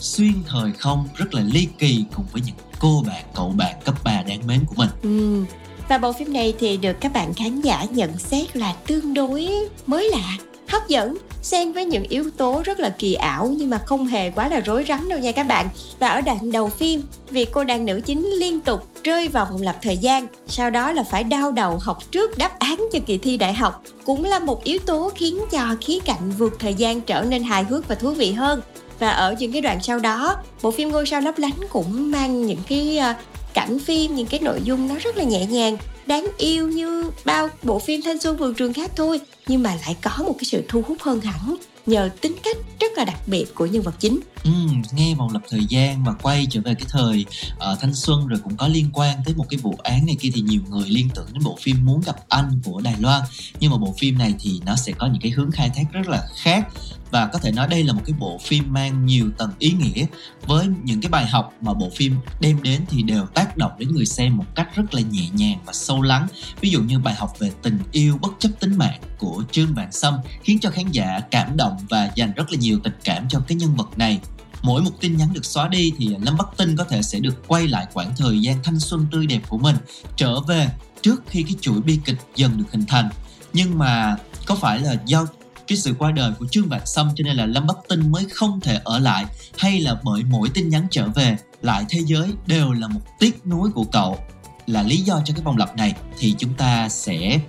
xuyên 0.00 0.32
thời 0.46 0.72
không 0.78 1.08
rất 1.14 1.34
là 1.34 1.42
ly 1.52 1.68
kỳ 1.78 2.04
cùng 2.16 2.24
với 2.32 2.42
những 2.46 2.54
cô 2.78 3.04
bạn, 3.06 3.24
cậu 3.34 3.48
bạn 3.56 3.76
cấp 3.84 3.94
3 4.04 4.22
đáng 4.22 4.46
mến 4.46 4.60
của 4.66 4.74
mình. 4.76 4.88
Ừ. 5.02 5.44
Và 5.88 5.98
bộ 5.98 6.12
phim 6.12 6.32
này 6.32 6.54
thì 6.58 6.76
được 6.76 6.96
các 7.00 7.12
bạn 7.12 7.34
khán 7.34 7.60
giả 7.60 7.84
nhận 7.90 8.18
xét 8.18 8.56
là 8.56 8.74
tương 8.86 9.14
đối 9.14 9.48
mới 9.86 10.10
lạ, 10.10 10.36
hấp 10.68 10.88
dẫn, 10.88 11.18
xen 11.42 11.72
với 11.72 11.84
những 11.84 12.02
yếu 12.02 12.30
tố 12.36 12.62
rất 12.64 12.80
là 12.80 12.94
kỳ 12.98 13.14
ảo 13.14 13.54
nhưng 13.58 13.70
mà 13.70 13.78
không 13.78 14.06
hề 14.06 14.30
quá 14.30 14.48
là 14.48 14.60
rối 14.60 14.84
rắm 14.88 15.08
đâu 15.08 15.18
nha 15.18 15.32
các 15.32 15.46
bạn. 15.46 15.68
Và 15.98 16.08
ở 16.08 16.20
đoạn 16.20 16.52
đầu 16.52 16.68
phim 16.68 17.02
vì 17.30 17.44
cô 17.44 17.64
đàn 17.64 17.86
nữ 17.86 18.00
chính 18.04 18.26
liên 18.38 18.60
tục 18.60 18.88
rơi 19.04 19.28
vào 19.28 19.46
vòng 19.50 19.62
lặp 19.62 19.82
thời 19.82 19.96
gian, 19.96 20.26
sau 20.46 20.70
đó 20.70 20.92
là 20.92 21.02
phải 21.02 21.24
đau 21.24 21.52
đầu 21.52 21.78
học 21.82 21.98
trước 22.10 22.38
đáp 22.38 22.58
án 22.58 22.88
cho 22.92 22.98
kỳ 23.06 23.18
thi 23.18 23.36
đại 23.36 23.54
học, 23.54 23.82
cũng 24.04 24.24
là 24.24 24.38
một 24.38 24.64
yếu 24.64 24.78
tố 24.78 25.10
khiến 25.14 25.38
cho 25.50 25.76
khía 25.80 25.98
cạnh 26.04 26.32
vượt 26.38 26.56
thời 26.58 26.74
gian 26.74 27.00
trở 27.00 27.22
nên 27.22 27.42
hài 27.42 27.64
hước 27.64 27.88
và 27.88 27.94
thú 27.94 28.10
vị 28.10 28.32
hơn 28.32 28.60
và 28.98 29.10
ở 29.10 29.34
những 29.38 29.52
cái 29.52 29.60
đoạn 29.60 29.78
sau 29.82 29.98
đó, 29.98 30.36
bộ 30.62 30.70
phim 30.70 30.88
ngôi 30.88 31.06
sao 31.06 31.20
lấp 31.20 31.38
lánh 31.38 31.60
cũng 31.70 32.10
mang 32.10 32.46
những 32.46 32.62
cái 32.68 32.98
ờ, 32.98 33.14
cảnh 33.54 33.78
phim, 33.78 34.14
những 34.14 34.26
cái 34.26 34.40
nội 34.40 34.60
dung 34.64 34.88
nó 34.88 34.94
rất 34.98 35.16
là 35.16 35.24
nhẹ 35.24 35.46
nhàng, 35.46 35.76
đáng 36.06 36.26
yêu 36.38 36.68
như 36.68 37.10
bao 37.24 37.48
bộ 37.62 37.78
phim 37.78 38.02
thanh 38.02 38.18
xuân 38.18 38.36
vườn 38.36 38.54
trường 38.54 38.72
khác 38.72 38.90
thôi, 38.96 39.20
nhưng 39.46 39.62
mà 39.62 39.76
lại 39.86 39.96
có 40.02 40.10
một 40.18 40.34
cái 40.38 40.44
sự 40.44 40.62
thu 40.68 40.82
hút 40.88 40.96
hơn 41.00 41.20
hẳn 41.20 41.56
nhờ 41.86 42.10
tính 42.20 42.34
cách 42.44 42.56
rất 42.80 42.98
là 42.98 43.04
đặc 43.04 43.18
biệt 43.26 43.54
của 43.54 43.66
nhân 43.66 43.82
vật 43.82 43.94
chính. 43.98 44.20
Ừ, 44.44 44.50
nghe 44.92 45.14
vòng 45.14 45.32
lập 45.32 45.42
thời 45.50 45.64
gian 45.68 46.04
và 46.04 46.12
quay 46.22 46.46
trở 46.50 46.60
về 46.60 46.74
cái 46.74 46.86
thời 46.88 47.26
uh, 47.72 47.80
thanh 47.80 47.94
xuân 47.94 48.26
rồi 48.26 48.40
cũng 48.44 48.56
có 48.56 48.68
liên 48.68 48.90
quan 48.92 49.18
tới 49.24 49.34
một 49.34 49.46
cái 49.50 49.58
vụ 49.58 49.78
án 49.82 50.06
này 50.06 50.16
kia 50.20 50.30
thì 50.34 50.40
nhiều 50.40 50.62
người 50.68 50.88
liên 50.88 51.08
tưởng 51.14 51.26
đến 51.32 51.42
bộ 51.44 51.58
phim 51.60 51.84
muốn 51.84 52.00
gặp 52.00 52.16
anh 52.28 52.60
của 52.64 52.80
Đài 52.80 52.94
Loan. 52.98 53.22
Nhưng 53.60 53.70
mà 53.70 53.76
bộ 53.76 53.94
phim 53.98 54.18
này 54.18 54.34
thì 54.38 54.60
nó 54.66 54.76
sẽ 54.76 54.92
có 54.92 55.06
những 55.06 55.22
cái 55.22 55.32
hướng 55.32 55.50
khai 55.50 55.70
thác 55.74 55.92
rất 55.92 56.08
là 56.08 56.22
khác 56.36 56.68
và 57.10 57.26
có 57.26 57.38
thể 57.38 57.52
nói 57.52 57.68
đây 57.68 57.84
là 57.84 57.92
một 57.92 58.02
cái 58.04 58.14
bộ 58.18 58.38
phim 58.42 58.72
mang 58.72 59.06
nhiều 59.06 59.30
tầng 59.38 59.50
ý 59.58 59.72
nghĩa. 59.72 60.06
Với 60.46 60.66
những 60.82 61.00
cái 61.00 61.10
bài 61.10 61.26
học 61.26 61.52
mà 61.60 61.74
bộ 61.74 61.90
phim 61.94 62.16
đem 62.40 62.62
đến 62.62 62.80
thì 62.88 63.02
đều 63.02 63.26
tác 63.26 63.56
động 63.56 63.72
đến 63.78 63.94
người 63.94 64.06
xem 64.06 64.36
một 64.36 64.44
cách 64.54 64.76
rất 64.76 64.94
là 64.94 65.00
nhẹ 65.00 65.28
nhàng 65.32 65.58
và 65.66 65.72
sâu 65.72 66.02
lắng. 66.02 66.26
Ví 66.60 66.70
dụ 66.70 66.82
như 66.82 66.98
bài 66.98 67.14
học 67.14 67.38
về 67.38 67.50
tình 67.62 67.78
yêu 67.92 68.18
bất 68.20 68.32
chấp 68.38 68.48
tính 68.60 68.78
mạng 68.78 69.00
của 69.18 69.42
Trương 69.52 69.74
Vạn 69.74 69.92
Sâm 69.92 70.14
khiến 70.42 70.58
cho 70.60 70.70
khán 70.70 70.90
giả 70.90 71.20
cảm 71.30 71.56
động 71.56 71.76
và 71.88 72.10
dành 72.14 72.32
rất 72.32 72.52
là 72.52 72.58
nhiều 72.58 72.80
tình 72.84 72.98
cảm 73.04 73.28
cho 73.28 73.40
cái 73.40 73.56
nhân 73.56 73.76
vật 73.76 73.98
này 73.98 74.20
mỗi 74.62 74.82
một 74.82 74.90
tin 75.00 75.16
nhắn 75.16 75.28
được 75.32 75.44
xóa 75.44 75.68
đi 75.68 75.92
thì 75.98 76.16
Lâm 76.22 76.36
Bắc 76.36 76.48
Tinh 76.56 76.76
có 76.76 76.84
thể 76.84 77.02
sẽ 77.02 77.18
được 77.18 77.48
quay 77.48 77.68
lại 77.68 77.86
quãng 77.92 78.12
thời 78.16 78.40
gian 78.40 78.62
thanh 78.64 78.80
xuân 78.80 79.06
tươi 79.10 79.26
đẹp 79.26 79.40
của 79.48 79.58
mình, 79.58 79.76
trở 80.16 80.40
về 80.40 80.68
trước 81.02 81.22
khi 81.26 81.42
cái 81.42 81.54
chuỗi 81.60 81.80
bi 81.80 81.98
kịch 82.04 82.18
dần 82.36 82.58
được 82.58 82.64
hình 82.72 82.86
thành. 82.86 83.08
Nhưng 83.52 83.78
mà 83.78 84.16
có 84.46 84.54
phải 84.54 84.78
là 84.78 84.96
do 85.06 85.26
cái 85.66 85.78
sự 85.78 85.94
qua 85.98 86.10
đời 86.10 86.32
của 86.38 86.46
Trương 86.50 86.68
Vạn 86.68 86.80
Sâm 86.86 87.10
cho 87.16 87.24
nên 87.24 87.36
là 87.36 87.46
Lâm 87.46 87.66
Bắc 87.66 87.76
Tinh 87.88 88.10
mới 88.10 88.26
không 88.32 88.60
thể 88.60 88.80
ở 88.84 88.98
lại, 88.98 89.24
hay 89.58 89.80
là 89.80 89.96
bởi 90.04 90.22
mỗi 90.30 90.48
tin 90.48 90.68
nhắn 90.68 90.86
trở 90.90 91.08
về 91.08 91.36
lại 91.62 91.84
thế 91.88 92.00
giới 92.06 92.32
đều 92.46 92.72
là 92.72 92.88
một 92.88 93.00
tiếc 93.18 93.46
nuối 93.46 93.70
của 93.70 93.84
cậu? 93.84 94.18
Là 94.66 94.82
lý 94.82 94.96
do 94.96 95.22
cho 95.24 95.34
cái 95.34 95.42
vòng 95.44 95.56
lặp 95.56 95.76
này 95.76 95.94
thì 96.18 96.34
chúng 96.38 96.54
ta 96.54 96.88
sẽ 96.88 97.40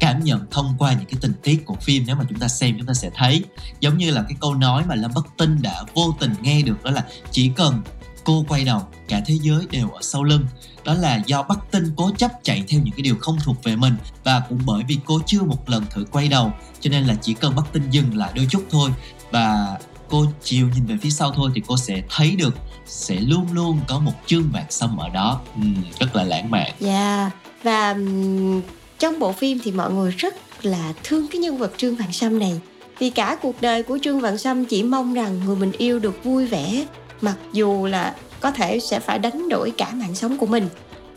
cảm 0.00 0.24
nhận 0.24 0.46
thông 0.50 0.74
qua 0.78 0.92
những 0.92 1.04
cái 1.04 1.18
tình 1.20 1.32
tiết 1.42 1.62
của 1.66 1.74
phim 1.74 2.04
nếu 2.06 2.16
mà 2.16 2.24
chúng 2.28 2.38
ta 2.38 2.48
xem 2.48 2.74
chúng 2.78 2.86
ta 2.86 2.94
sẽ 2.94 3.10
thấy. 3.14 3.44
Giống 3.80 3.98
như 3.98 4.10
là 4.10 4.22
cái 4.22 4.36
câu 4.40 4.54
nói 4.54 4.84
mà 4.88 4.94
Lâm 4.94 5.10
Bắc 5.14 5.24
Tinh 5.36 5.58
đã 5.62 5.82
vô 5.94 6.14
tình 6.20 6.34
nghe 6.40 6.62
được 6.62 6.84
đó 6.84 6.90
là 6.90 7.04
chỉ 7.30 7.50
cần 7.56 7.82
cô 8.24 8.44
quay 8.48 8.64
đầu 8.64 8.82
cả 9.08 9.22
thế 9.26 9.38
giới 9.42 9.66
đều 9.70 9.90
ở 9.90 10.02
sau 10.02 10.24
lưng. 10.24 10.46
Đó 10.84 10.94
là 10.94 11.22
do 11.26 11.42
Bắc 11.42 11.58
Tinh 11.70 11.92
cố 11.96 12.10
chấp 12.18 12.32
chạy 12.42 12.64
theo 12.68 12.80
những 12.84 12.94
cái 12.94 13.02
điều 13.02 13.16
không 13.20 13.38
thuộc 13.44 13.62
về 13.62 13.76
mình 13.76 13.96
và 14.24 14.40
cũng 14.48 14.60
bởi 14.66 14.82
vì 14.88 14.98
cô 15.04 15.20
chưa 15.26 15.42
một 15.42 15.70
lần 15.70 15.84
thử 15.90 16.04
quay 16.10 16.28
đầu 16.28 16.52
cho 16.80 16.90
nên 16.90 17.04
là 17.04 17.14
chỉ 17.22 17.34
cần 17.34 17.56
Bắc 17.56 17.72
Tinh 17.72 17.90
dừng 17.90 18.16
lại 18.16 18.32
đôi 18.34 18.46
chút 18.50 18.64
thôi 18.70 18.90
và 19.30 19.78
cô 20.08 20.26
chiều 20.42 20.68
nhìn 20.74 20.86
về 20.86 20.96
phía 21.02 21.10
sau 21.10 21.32
thôi 21.32 21.50
thì 21.54 21.62
cô 21.66 21.76
sẽ 21.76 22.02
thấy 22.10 22.36
được 22.36 22.54
sẽ 22.86 23.14
luôn 23.14 23.46
luôn 23.52 23.80
có 23.88 23.98
một 23.98 24.12
chương 24.26 24.50
vàng 24.52 24.66
sâm 24.70 24.96
ở 24.96 25.08
đó. 25.08 25.40
Ừ, 25.56 25.62
rất 26.00 26.16
là 26.16 26.24
lãng 26.24 26.50
mạn. 26.50 26.72
Yeah. 26.80 27.32
và 27.62 27.94
trong 28.98 29.18
bộ 29.18 29.32
phim 29.32 29.58
thì 29.64 29.72
mọi 29.72 29.92
người 29.92 30.10
rất 30.10 30.34
là 30.62 30.92
thương 31.04 31.26
cái 31.28 31.40
nhân 31.40 31.58
vật 31.58 31.72
Trương 31.76 31.96
Vạn 31.96 32.12
Sâm 32.12 32.38
này. 32.38 32.60
Vì 32.98 33.10
cả 33.10 33.38
cuộc 33.42 33.60
đời 33.60 33.82
của 33.82 33.98
Trương 34.02 34.20
Vạn 34.20 34.38
Sâm 34.38 34.64
chỉ 34.64 34.82
mong 34.82 35.14
rằng 35.14 35.40
người 35.46 35.56
mình 35.56 35.72
yêu 35.78 35.98
được 35.98 36.24
vui 36.24 36.46
vẻ, 36.46 36.86
mặc 37.20 37.36
dù 37.52 37.86
là 37.86 38.14
có 38.40 38.50
thể 38.50 38.80
sẽ 38.80 39.00
phải 39.00 39.18
đánh 39.18 39.48
đổi 39.48 39.70
cả 39.70 39.90
mạng 39.92 40.14
sống 40.14 40.38
của 40.38 40.46
mình. 40.46 40.68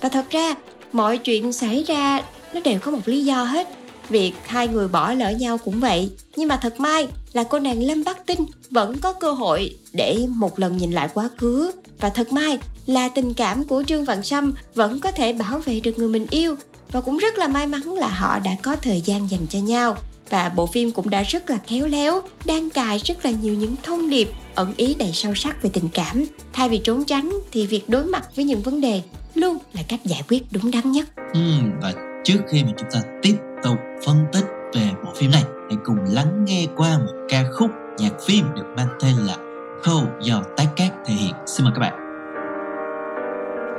Và 0.02 0.10
thật 0.10 0.26
ra, 0.30 0.56
mọi 0.91 1.17
chuyện 1.17 1.54
xảy 1.54 1.84
ra 1.84 2.22
nó 2.54 2.62
đều 2.63 2.80
có 2.80 2.91
một 2.91 3.02
lý 3.06 3.26
do 3.26 3.44
hết. 3.44 3.67
Việc 4.10 4.34
hai 4.46 4.67
người 4.67 4.88
bỏ 4.88 5.13
lỡ 5.13 5.32
nhau 5.32 5.58
cũng 5.58 5.80
vậy. 5.80 6.12
Nhưng 6.36 6.48
mà 6.48 6.58
thật 6.62 6.80
may 6.80 7.08
là 7.34 7.44
cô 7.44 7.60
nàng 7.60 7.84
lâm 7.84 8.04
bắc 8.04 8.26
tinh 8.26 8.39
vẫn 8.70 8.98
có 9.02 9.13
cơ 9.13 9.32
hội 9.32 9.76
để 9.94 10.26
một 10.30 10.60
lần 10.60 10.78
nhìn 10.78 10.91
lại 10.91 11.10
quá 11.13 11.30
khứ. 11.38 11.72
Và 12.00 12.10
thật 12.10 12.34
may 12.34 12.60
là 12.91 13.10
tình 13.10 13.34
cảm 13.34 13.63
của 13.63 13.84
trương 13.88 14.06
vạn 14.06 14.23
sâm 14.23 14.54
vẫn 14.75 14.99
có 14.99 15.12
thể 15.12 15.34
bảo 15.34 15.60
vệ 15.60 15.80
được 15.80 15.99
người 15.99 16.08
mình 16.08 16.27
yêu. 16.30 16.56
Và 16.91 17.01
cũng 17.01 17.17
rất 17.17 17.38
là 17.38 17.47
may 17.47 17.67
mắn 17.67 17.93
là 17.93 18.08
họ 18.08 18.39
đã 18.39 18.51
có 18.62 18.75
thời 18.75 19.01
gian 19.01 19.30
dành 19.30 19.47
cho 19.49 19.60
nhau. 19.60 19.97
Và 20.30 20.49
bộ 20.56 20.65
phim 20.65 20.91
cũng 20.91 21.10
đã 21.10 21.23
rất 21.23 21.49
là 21.49 21.58
khéo 21.67 21.88
léo 21.88 22.21
đang 22.45 22.69
cài 22.69 22.97
rất 22.97 23.25
là 23.25 23.32
nhiều 23.32 23.54
những 23.54 23.75
thông 23.84 24.10
điệp 24.10 24.32
ẩn 24.56 24.73
ý 24.77 24.93
đầy 24.93 25.12
sâu 25.13 25.36
sắc 25.36 25.63
về 25.63 25.69
tình 25.73 25.89
cảm. 25.93 26.25
Thay 26.54 26.69
vì 26.69 26.77
trốn 26.77 27.04
tránh 27.04 27.32
thì 27.51 27.67
việc 27.67 27.89
đối 27.89 28.06
mặt 28.06 28.23
với 28.36 28.45
những 28.45 28.62
vấn 28.62 28.82
đề 28.82 29.01
luôn 29.36 29.58
là 29.73 29.82
cách 29.88 29.99
giải 30.06 30.21
quyết 30.30 30.43
đúng 30.51 30.71
đắn 30.71 30.91
nhất. 30.91 31.08
Ừ, 31.34 31.39
và 31.82 31.93
trước 32.23 32.39
khi 32.51 32.63
mà 32.63 32.71
chúng 32.77 32.89
ta 32.91 32.99
tiếp 33.21 33.36
tục 33.63 33.77
phân 34.06 34.25
tích 34.34 34.45
về 34.73 34.89
bộ 35.06 35.12
phim 35.15 35.32
này 35.32 35.43
hãy 35.69 35.77
cùng 35.86 35.97
lắng 36.10 36.45
nghe 36.45 36.65
qua 36.77 36.97
một 36.97 37.13
ca 37.30 37.43
khúc 37.54 37.69
nhạc 37.97 38.13
phim 38.25 38.45
được 38.56 38.65
mang 38.77 38.88
tên 38.99 39.15
là 39.15 39.36
Khâu 39.84 40.01
do 40.21 40.43
Tái 40.58 40.67
Cát 40.75 40.91
thể 41.06 41.13
hiện. 41.13 41.34
Xin 41.45 41.65
mời 41.65 41.73
các 41.75 41.80
bạn. 41.80 42.01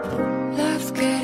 Love 0.05 0.95
gets 0.95 1.22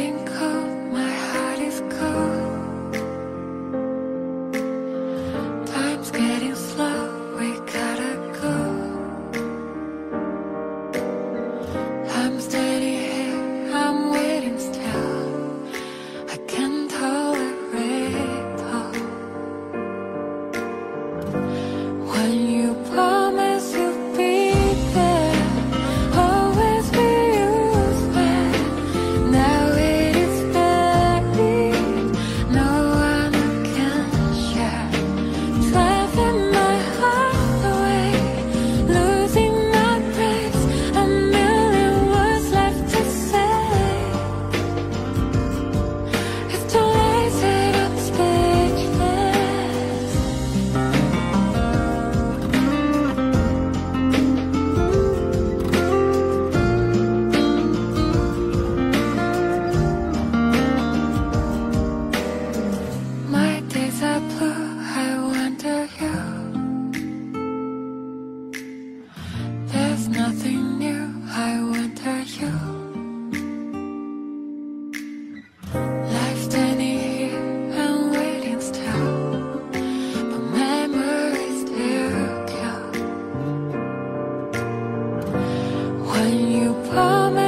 When 86.18 86.50
you 86.50 86.74
promise 86.90 87.47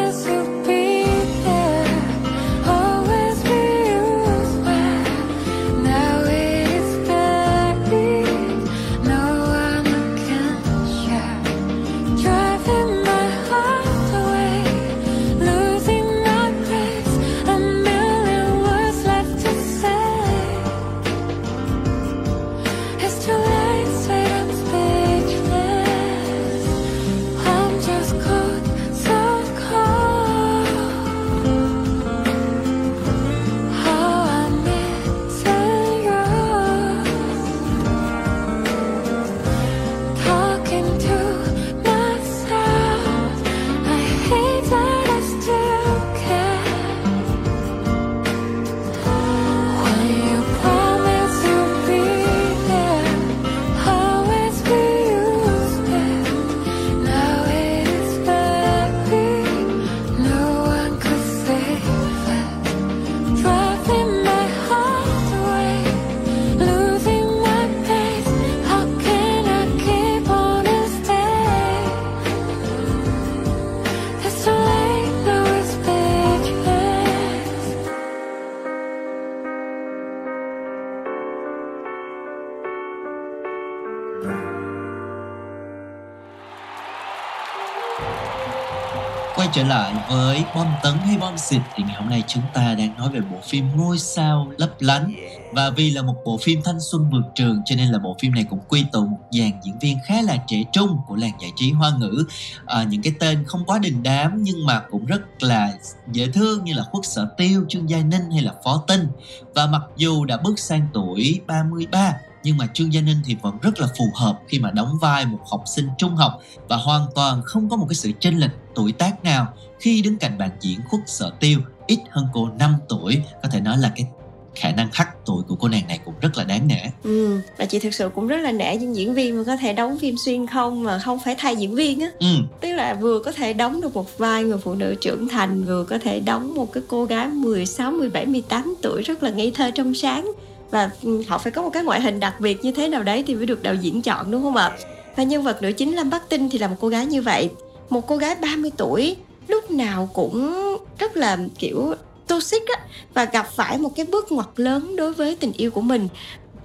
lại 89.71 89.95
với 90.09 90.45
bom 90.55 90.67
tấn 90.83 90.95
hay 90.95 91.19
bom 91.19 91.39
xịt 91.39 91.61
thì 91.75 91.83
ngày 91.83 91.97
hôm 91.97 92.09
nay 92.09 92.23
chúng 92.27 92.43
ta 92.55 92.75
đang 92.75 92.97
nói 92.97 93.09
về 93.09 93.21
bộ 93.21 93.37
phim 93.45 93.65
ngôi 93.77 93.99
sao 93.99 94.53
lấp 94.57 94.71
lánh. 94.81 95.13
Và 95.53 95.71
vì 95.71 95.91
là 95.91 96.03
một 96.03 96.15
bộ 96.25 96.39
phim 96.43 96.61
thanh 96.65 96.81
xuân 96.81 97.11
vượt 97.11 97.23
trường 97.35 97.63
cho 97.65 97.77
nên 97.77 97.89
là 97.89 97.99
bộ 97.99 98.17
phim 98.21 98.35
này 98.35 98.45
cũng 98.51 98.59
quy 98.69 98.85
tụ 98.93 99.07
một 99.07 99.19
dàn 99.31 99.51
diễn 99.65 99.79
viên 99.79 99.99
khá 100.07 100.23
là 100.23 100.37
trẻ 100.47 100.63
trung 100.73 100.99
của 101.07 101.17
làng 101.17 101.33
giải 101.41 101.53
trí 101.57 101.73
hoa 101.73 101.93
ngữ. 101.99 102.25
À, 102.67 102.83
những 102.83 103.03
cái 103.03 103.13
tên 103.21 103.45
không 103.45 103.65
quá 103.65 103.79
đình 103.79 104.03
đám 104.03 104.43
nhưng 104.43 104.67
mà 104.67 104.81
cũng 104.91 105.07
rất 105.07 105.43
là 105.43 105.73
dễ 106.13 106.27
thương 106.27 106.65
như 106.65 106.73
là 106.73 106.83
khuất 106.83 107.07
sở 107.07 107.29
tiêu 107.37 107.65
trương 107.69 107.91
gia 107.91 107.99
ninh 107.99 108.31
hay 108.31 108.43
là 108.43 108.55
phó 108.65 108.85
tinh. 108.87 109.07
Và 109.55 109.67
mặc 109.67 109.83
dù 109.97 110.25
đã 110.25 110.37
bước 110.37 110.59
sang 110.59 110.87
tuổi 110.93 111.41
33 111.47 112.13
nhưng 112.42 112.57
mà 112.57 112.66
Trương 112.74 112.92
Gia 112.92 113.00
Ninh 113.00 113.16
thì 113.24 113.37
vẫn 113.42 113.59
rất 113.62 113.81
là 113.81 113.87
phù 113.98 114.05
hợp 114.14 114.40
khi 114.48 114.59
mà 114.59 114.70
đóng 114.70 114.98
vai 115.00 115.26
một 115.26 115.38
học 115.50 115.62
sinh 115.66 115.88
trung 115.98 116.16
học 116.16 116.42
và 116.68 116.76
hoàn 116.76 117.07
toàn 117.14 117.42
không 117.44 117.68
có 117.68 117.76
một 117.76 117.87
cái 117.88 117.94
sự 117.94 118.12
chênh 118.20 118.38
lệch 118.38 118.50
tuổi 118.74 118.92
tác 118.92 119.24
nào 119.24 119.46
khi 119.81 120.03
đứng 120.03 120.18
cạnh 120.18 120.38
bạn 120.38 120.50
diễn 120.61 120.81
khuất 120.88 121.00
sở 121.07 121.31
tiêu 121.40 121.61
ít 121.87 121.98
hơn 122.11 122.26
cô 122.33 122.48
5 122.59 122.74
tuổi. 122.88 123.22
Có 123.42 123.48
thể 123.48 123.61
nói 123.61 123.79
là 123.79 123.92
cái 123.96 124.07
khả 124.55 124.70
năng 124.70 124.88
hắt 124.92 125.09
tuổi 125.26 125.42
của 125.48 125.55
cô 125.55 125.68
nàng 125.68 125.88
này 125.88 125.98
cũng 126.05 126.14
rất 126.20 126.38
là 126.38 126.44
đáng 126.44 126.68
nể. 126.68 126.81
Ừ 127.03 127.40
và 127.59 127.64
chị 127.64 127.79
thực 127.79 127.94
sự 127.94 128.11
cũng 128.14 128.26
rất 128.26 128.37
là 128.37 128.53
nể 128.53 128.76
những 128.76 128.96
diễn 128.96 129.14
viên 129.14 129.37
mà 129.37 129.42
có 129.46 129.57
thể 129.57 129.72
đóng 129.72 129.98
phim 129.98 130.16
xuyên 130.16 130.46
không 130.46 130.85
mà 130.85 130.98
không 130.98 131.18
phải 131.24 131.35
thay 131.38 131.57
diễn 131.57 131.74
viên 131.74 132.00
á. 132.00 132.11
Ừ. 132.18 132.26
tức 132.61 132.72
là 132.72 132.94
vừa 132.94 133.22
có 133.24 133.33
thể 133.33 133.53
đóng 133.53 133.81
được 133.81 133.94
một 133.94 134.18
vai 134.18 134.44
người 134.44 134.59
phụ 134.59 134.74
nữ 134.74 134.94
trưởng 135.00 135.29
thành 135.29 135.64
vừa 135.64 135.85
có 135.85 135.98
thể 135.98 136.20
đóng 136.20 136.55
một 136.55 136.72
cái 136.72 136.83
cô 136.88 137.05
gái 137.05 137.29
16, 137.29 137.90
17, 137.90 138.26
18 138.26 138.74
tuổi 138.83 139.03
rất 139.03 139.22
là 139.22 139.31
ngây 139.31 139.53
thơ 139.55 139.70
trong 139.74 139.94
sáng 139.94 140.33
và 140.71 140.91
ừ, 141.03 141.23
họ 141.29 141.39
phải 141.39 141.53
có 141.53 141.63
một 141.63 141.71
cái 141.73 141.85
ngoại 141.85 142.01
hình 142.01 142.21
đặc 142.21 142.41
biệt 142.41 142.65
như 142.65 142.73
thế 142.73 142.89
nào 142.89 143.03
đấy 143.03 143.25
thì 143.27 143.35
mới 143.35 143.47
được 143.47 143.63
đạo 143.63 143.75
diễn 143.75 144.03
chọn, 144.03 144.31
đúng 144.31 144.43
không 144.43 144.57
ạ? 144.57 144.73
Và 145.17 145.23
nhân 145.23 145.43
vật 145.43 145.63
nữ 145.63 145.73
chính 145.73 145.97
Lâm 145.97 146.11
Bắc 146.11 146.29
Tinh 146.29 146.49
thì 146.51 146.59
là 146.59 146.69
một 146.69 146.77
cô 146.81 146.89
gái 146.89 147.07
như 147.07 147.23
vậy. 147.23 147.51
Một 147.91 148.07
cô 148.07 148.17
gái 148.17 148.35
30 148.35 148.71
tuổi, 148.77 149.17
lúc 149.49 149.71
nào 149.71 150.09
cũng 150.13 150.55
rất 150.99 151.17
là, 151.17 151.39
kiểu, 151.59 151.95
toxic 152.27 152.63
á, 152.77 152.85
và 153.15 153.25
gặp 153.25 153.47
phải 153.57 153.79
một 153.79 153.97
cái 153.97 154.07
bước 154.07 154.33
ngoặt 154.33 154.49
lớn 154.57 154.97
đối 154.97 155.13
với 155.13 155.37
tình 155.37 155.53
yêu 155.53 155.71
của 155.71 155.81
mình. 155.81 156.09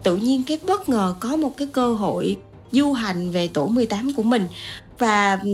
Tự 0.03 0.15
nhiên 0.15 0.43
cái 0.47 0.59
bất 0.67 0.89
ngờ 0.89 1.15
có 1.19 1.35
một 1.35 1.57
cái 1.57 1.67
cơ 1.73 1.93
hội 1.93 2.37
du 2.71 2.93
hành 2.93 3.31
về 3.31 3.47
tổ 3.47 3.67
18 3.67 4.13
của 4.13 4.23
mình. 4.23 4.47
Và 4.99 5.39
ừ, 5.43 5.49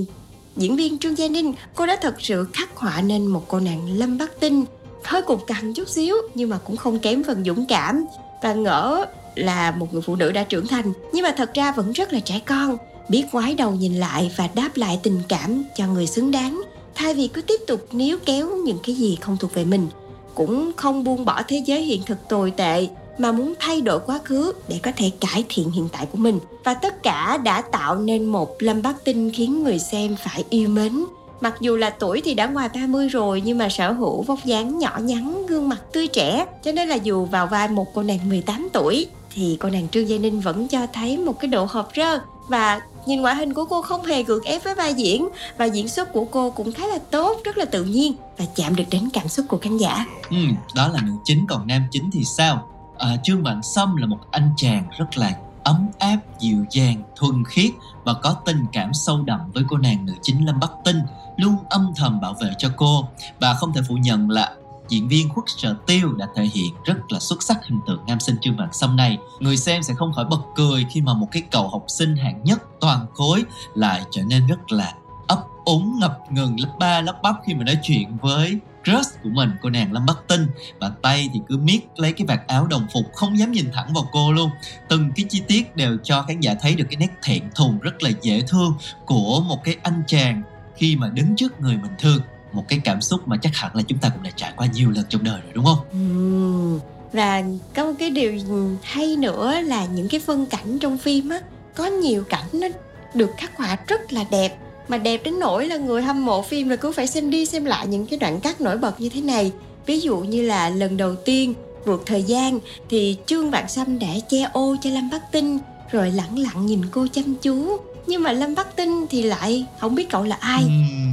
diễn 0.55 0.75
viên 0.75 0.97
Trương 0.97 1.17
Gia 1.17 1.27
Ninh, 1.27 1.53
cô 1.75 1.85
đã 1.85 1.97
thật 2.01 2.15
sự 2.19 2.47
khắc 2.53 2.75
họa 2.75 3.01
nên 3.01 3.27
một 3.27 3.45
cô 3.47 3.59
nàng 3.59 3.97
Lâm 3.97 4.17
Bắc 4.17 4.39
Tinh. 4.39 4.65
Hơi 5.03 5.21
cục 5.21 5.47
cằn 5.47 5.73
chút 5.73 5.89
xíu, 5.89 6.15
nhưng 6.35 6.49
mà 6.49 6.57
cũng 6.57 6.77
không 6.77 6.99
kém 6.99 7.23
phần 7.23 7.43
dũng 7.45 7.65
cảm 7.65 8.05
và 8.41 8.53
ngỡ 8.53 9.05
là 9.35 9.71
một 9.71 9.93
người 9.93 10.01
phụ 10.01 10.15
nữ 10.15 10.31
đã 10.31 10.43
trưởng 10.43 10.67
thành, 10.67 10.93
nhưng 11.13 11.23
mà 11.23 11.33
thật 11.37 11.53
ra 11.53 11.71
vẫn 11.71 11.91
rất 11.91 12.13
là 12.13 12.19
trẻ 12.19 12.39
con. 12.45 12.77
Biết 13.09 13.25
ngoái 13.31 13.55
đầu 13.55 13.71
nhìn 13.71 13.93
lại 13.93 14.31
và 14.37 14.49
đáp 14.55 14.69
lại 14.75 14.99
tình 15.03 15.21
cảm 15.27 15.63
cho 15.75 15.87
người 15.87 16.07
xứng 16.07 16.31
đáng, 16.31 16.61
thay 16.95 17.13
vì 17.13 17.27
cứ 17.27 17.41
tiếp 17.41 17.59
tục 17.67 17.87
níu 17.91 18.17
kéo 18.25 18.55
những 18.55 18.77
cái 18.83 18.95
gì 18.95 19.17
không 19.21 19.37
thuộc 19.37 19.53
về 19.53 19.65
mình. 19.65 19.87
Cũng 20.35 20.71
không 20.75 21.03
buông 21.03 21.25
bỏ 21.25 21.41
thế 21.47 21.63
giới 21.65 21.81
hiện 21.81 22.01
thực 22.05 22.17
tồi 22.29 22.51
tệ 22.51 22.87
mà 23.17 23.31
muốn 23.31 23.53
thay 23.59 23.81
đổi 23.81 23.99
quá 23.99 24.19
khứ 24.23 24.53
để 24.67 24.79
có 24.83 24.91
thể 24.95 25.11
cải 25.19 25.43
thiện 25.49 25.71
hiện 25.71 25.87
tại 25.91 26.05
của 26.05 26.17
mình. 26.17 26.39
Và 26.63 26.73
tất 26.73 27.03
cả 27.03 27.37
đã 27.43 27.61
tạo 27.61 27.95
nên 27.95 28.25
một 28.25 28.55
lâm 28.59 28.81
bắc 28.81 29.03
tinh 29.03 29.31
khiến 29.33 29.63
người 29.63 29.79
xem 29.79 30.15
phải 30.23 30.43
yêu 30.49 30.69
mến. 30.69 31.03
Mặc 31.41 31.53
dù 31.61 31.75
là 31.75 31.89
tuổi 31.89 32.21
thì 32.25 32.33
đã 32.33 32.47
ngoài 32.47 32.69
30 32.75 33.07
rồi 33.07 33.41
nhưng 33.45 33.57
mà 33.57 33.69
sở 33.69 33.91
hữu 33.91 34.21
vóc 34.21 34.45
dáng 34.45 34.79
nhỏ 34.79 34.99
nhắn, 35.01 35.45
gương 35.47 35.69
mặt 35.69 35.79
tươi 35.93 36.07
trẻ. 36.07 36.45
Cho 36.63 36.71
nên 36.71 36.89
là 36.89 36.95
dù 36.95 37.25
vào 37.25 37.47
vai 37.47 37.67
một 37.67 37.87
cô 37.93 38.03
nàng 38.03 38.29
18 38.29 38.69
tuổi 38.73 39.07
thì 39.33 39.57
cô 39.59 39.69
nàng 39.69 39.87
Trương 39.89 40.09
Gia 40.09 40.17
Ninh 40.17 40.39
vẫn 40.39 40.67
cho 40.67 40.87
thấy 40.93 41.17
một 41.17 41.39
cái 41.39 41.47
độ 41.47 41.65
hợp 41.69 41.89
rơ 41.95 42.19
và 42.47 42.81
nhìn 43.05 43.21
ngoại 43.21 43.35
hình 43.35 43.53
của 43.53 43.65
cô 43.65 43.81
không 43.81 44.05
hề 44.05 44.23
gượng 44.23 44.43
ép 44.43 44.63
với 44.63 44.75
vai 44.75 44.93
diễn 44.93 45.29
và 45.57 45.65
diễn 45.65 45.87
xuất 45.87 46.13
của 46.13 46.25
cô 46.25 46.51
cũng 46.51 46.71
khá 46.71 46.87
là 46.87 46.97
tốt, 47.11 47.41
rất 47.43 47.57
là 47.57 47.65
tự 47.65 47.83
nhiên 47.83 48.13
và 48.37 48.45
chạm 48.55 48.75
được 48.75 48.83
đến 48.91 49.09
cảm 49.13 49.27
xúc 49.27 49.45
của 49.49 49.57
khán 49.57 49.77
giả. 49.77 50.05
Ừ, 50.29 50.37
đó 50.75 50.87
là 50.87 51.01
nữ 51.01 51.11
chính 51.23 51.45
còn 51.47 51.67
nam 51.67 51.83
chính 51.91 52.11
thì 52.11 52.23
sao? 52.23 52.67
À, 52.97 53.07
Trương 53.23 53.43
Vạn 53.43 53.63
Sâm 53.63 53.95
là 53.95 54.07
một 54.07 54.19
anh 54.31 54.49
chàng 54.57 54.83
rất 54.99 55.17
là 55.17 55.33
ấm 55.63 55.87
áp, 55.99 56.17
dịu 56.39 56.65
dàng, 56.71 57.03
thuần 57.15 57.43
khiết 57.45 57.71
và 58.03 58.13
có 58.13 58.35
tình 58.45 58.65
cảm 58.71 58.93
sâu 58.93 59.21
đậm 59.21 59.39
với 59.53 59.63
cô 59.69 59.77
nàng 59.77 60.05
nữ 60.05 60.13
chính 60.21 60.45
Lâm 60.45 60.59
Bắc 60.59 60.71
Tinh 60.85 60.99
luôn 61.41 61.55
âm 61.69 61.93
thầm 61.95 62.21
bảo 62.21 62.33
vệ 62.33 62.49
cho 62.57 62.69
cô. 62.75 63.07
Và 63.39 63.53
không 63.53 63.73
thể 63.73 63.81
phủ 63.87 63.95
nhận 63.95 64.29
là 64.29 64.55
diễn 64.89 65.07
viên 65.07 65.29
khuất 65.29 65.45
sở 65.47 65.75
tiêu 65.87 66.13
đã 66.13 66.27
thể 66.35 66.43
hiện 66.43 66.73
rất 66.85 66.97
là 67.09 67.19
xuất 67.19 67.43
sắc 67.43 67.65
hình 67.65 67.79
tượng 67.87 68.03
nam 68.07 68.19
sinh 68.19 68.35
trương 68.41 68.57
vạn 68.57 68.69
sâm 68.73 68.95
này. 68.95 69.17
Người 69.39 69.57
xem 69.57 69.83
sẽ 69.83 69.93
không 69.93 70.13
khỏi 70.13 70.25
bật 70.25 70.41
cười 70.55 70.85
khi 70.89 71.01
mà 71.01 71.13
một 71.13 71.27
cái 71.31 71.43
cậu 71.51 71.67
học 71.67 71.85
sinh 71.87 72.15
hạng 72.15 72.43
nhất 72.43 72.61
toàn 72.79 73.05
khối 73.13 73.43
lại 73.75 74.01
trở 74.11 74.21
nên 74.23 74.47
rất 74.47 74.71
là 74.71 74.93
ấp 75.27 75.39
úng, 75.65 75.99
ngập 75.99 76.19
ngừng. 76.29 76.59
Lớp 76.59 76.75
ba, 76.79 77.01
lớp 77.01 77.19
bắp 77.23 77.35
khi 77.45 77.53
mà 77.53 77.63
nói 77.63 77.77
chuyện 77.83 78.17
với 78.17 78.59
crush 78.85 79.23
của 79.23 79.29
mình, 79.29 79.51
cô 79.61 79.69
nàng 79.69 79.93
lâm 79.93 80.05
bắc 80.05 80.17
tinh 80.27 80.47
và 80.79 80.91
tay 81.01 81.29
thì 81.33 81.39
cứ 81.47 81.57
miết 81.57 81.79
lấy 81.95 82.13
cái 82.13 82.27
vạt 82.27 82.47
áo 82.47 82.67
đồng 82.67 82.87
phục, 82.93 83.05
không 83.13 83.39
dám 83.39 83.51
nhìn 83.51 83.71
thẳng 83.73 83.93
vào 83.93 84.09
cô 84.11 84.31
luôn. 84.31 84.49
Từng 84.89 85.11
cái 85.15 85.25
chi 85.29 85.41
tiết 85.47 85.75
đều 85.75 85.97
cho 86.03 86.21
khán 86.21 86.39
giả 86.39 86.53
thấy 86.61 86.75
được 86.75 86.85
cái 86.89 86.97
nét 86.97 87.09
thẹn 87.23 87.49
thùng 87.55 87.79
rất 87.79 88.03
là 88.03 88.09
dễ 88.21 88.41
thương 88.47 88.73
của 89.05 89.41
một 89.41 89.63
cái 89.63 89.75
anh 89.83 90.03
chàng 90.07 90.41
khi 90.81 90.95
mà 90.95 91.09
đứng 91.13 91.35
trước 91.35 91.61
người 91.61 91.77
mình 91.81 91.91
thương, 91.99 92.21
một 92.51 92.63
cái 92.67 92.81
cảm 92.83 93.01
xúc 93.01 93.27
mà 93.27 93.37
chắc 93.41 93.55
hẳn 93.55 93.75
là 93.75 93.83
chúng 93.87 93.97
ta 93.97 94.09
cũng 94.09 94.23
đã 94.23 94.29
trải 94.35 94.53
qua 94.57 94.67
nhiều 94.73 94.91
lần 94.91 95.05
trong 95.09 95.23
đời 95.23 95.41
rồi, 95.41 95.51
đúng 95.53 95.65
không? 95.65 95.79
Ừ. 95.91 96.79
Và 97.13 97.43
có 97.75 97.85
một 97.85 97.91
cái 97.99 98.09
điều 98.09 98.33
hay 98.81 99.15
nữa 99.15 99.61
là 99.61 99.85
những 99.85 100.07
cái 100.07 100.19
phân 100.19 100.45
cảnh 100.45 100.79
trong 100.79 100.97
phim 100.97 101.29
á, 101.29 101.41
có 101.75 101.85
nhiều 101.85 102.23
cảnh 102.29 102.45
nó 102.53 102.67
được 103.13 103.29
khắc 103.37 103.57
họa 103.57 103.77
rất 103.87 104.13
là 104.13 104.25
đẹp, 104.31 104.57
mà 104.87 104.97
đẹp 104.97 105.21
đến 105.23 105.39
nỗi 105.39 105.67
là 105.67 105.77
người 105.77 106.01
hâm 106.01 106.25
mộ 106.25 106.41
phim 106.41 106.69
là 106.69 106.75
cứ 106.75 106.91
phải 106.91 107.07
xem 107.07 107.29
đi 107.29 107.45
xem 107.45 107.65
lại 107.65 107.87
những 107.87 108.05
cái 108.05 108.19
đoạn 108.19 108.39
cắt 108.39 108.61
nổi 108.61 108.77
bật 108.77 109.01
như 109.01 109.09
thế 109.09 109.21
này 109.21 109.51
ví 109.85 109.99
dụ 109.99 110.17
như 110.17 110.41
là 110.41 110.69
lần 110.69 110.97
đầu 110.97 111.15
tiên 111.15 111.53
vượt 111.85 112.03
thời 112.05 112.23
gian 112.23 112.59
thì 112.89 113.17
trương 113.25 113.51
vạn 113.51 113.69
sâm 113.69 113.99
đã 113.99 114.13
che 114.29 114.49
ô 114.53 114.75
cho 114.81 114.89
lâm 114.89 115.09
bắc 115.09 115.31
tinh, 115.31 115.59
rồi 115.91 116.11
lẳng 116.11 116.39
lặng 116.39 116.65
nhìn 116.65 116.81
cô 116.91 117.07
chăm 117.13 117.35
chú 117.41 117.77
nhưng 118.11 118.23
mà 118.23 118.31
lâm 118.31 118.55
bắc 118.55 118.75
tinh 118.75 119.05
thì 119.09 119.23
lại 119.23 119.65
không 119.79 119.95
biết 119.95 120.09
cậu 120.09 120.23
là 120.23 120.37
ai. 120.39 120.63